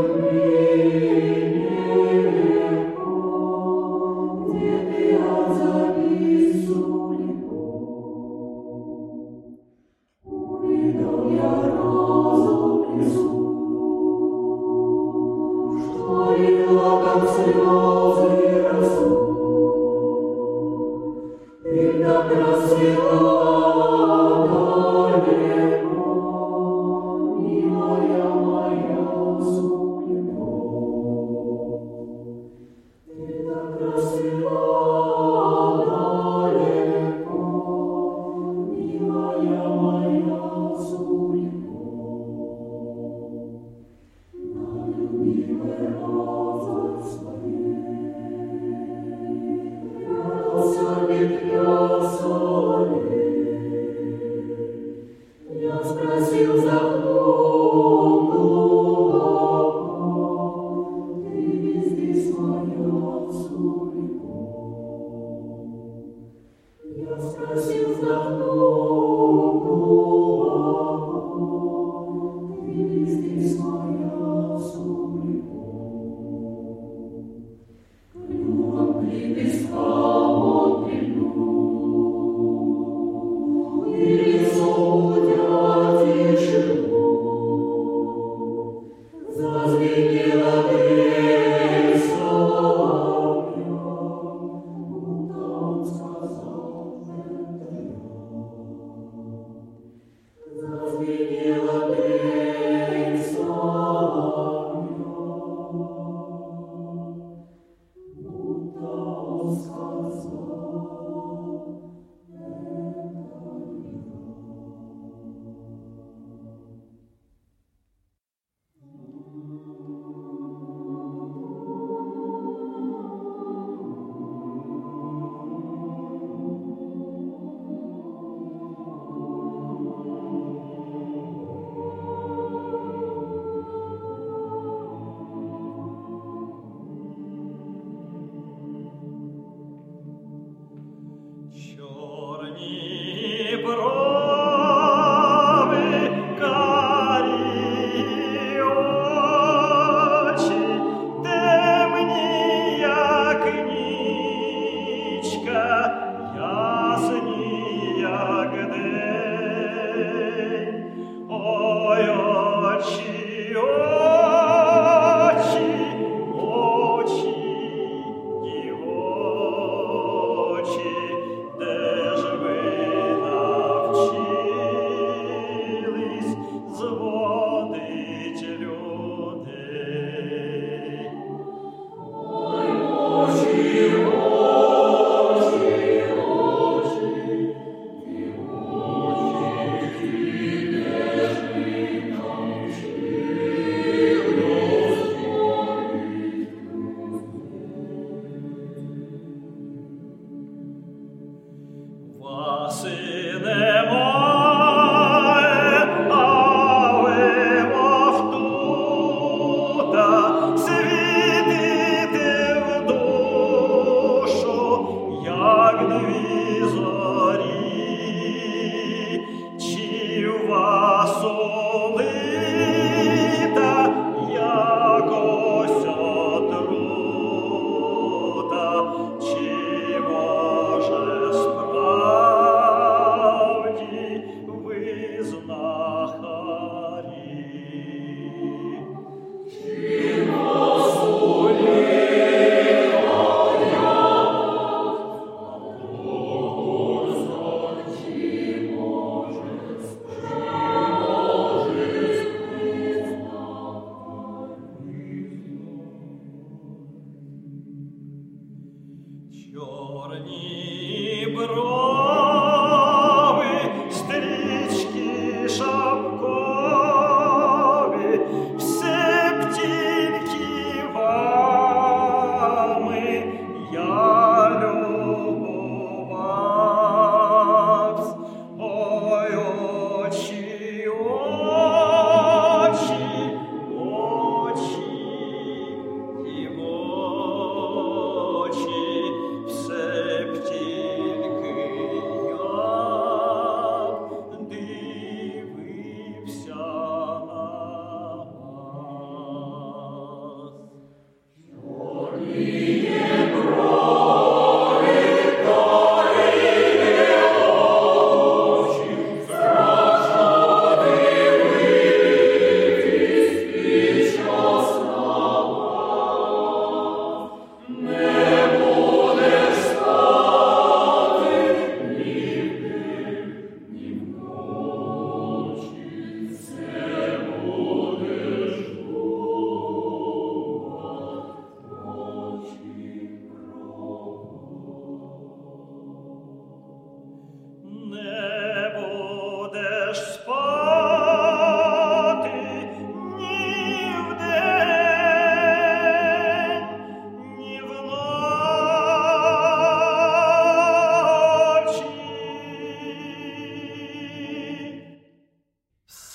is 235.23 235.31
alive. 235.31 235.72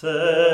Say 0.01 0.47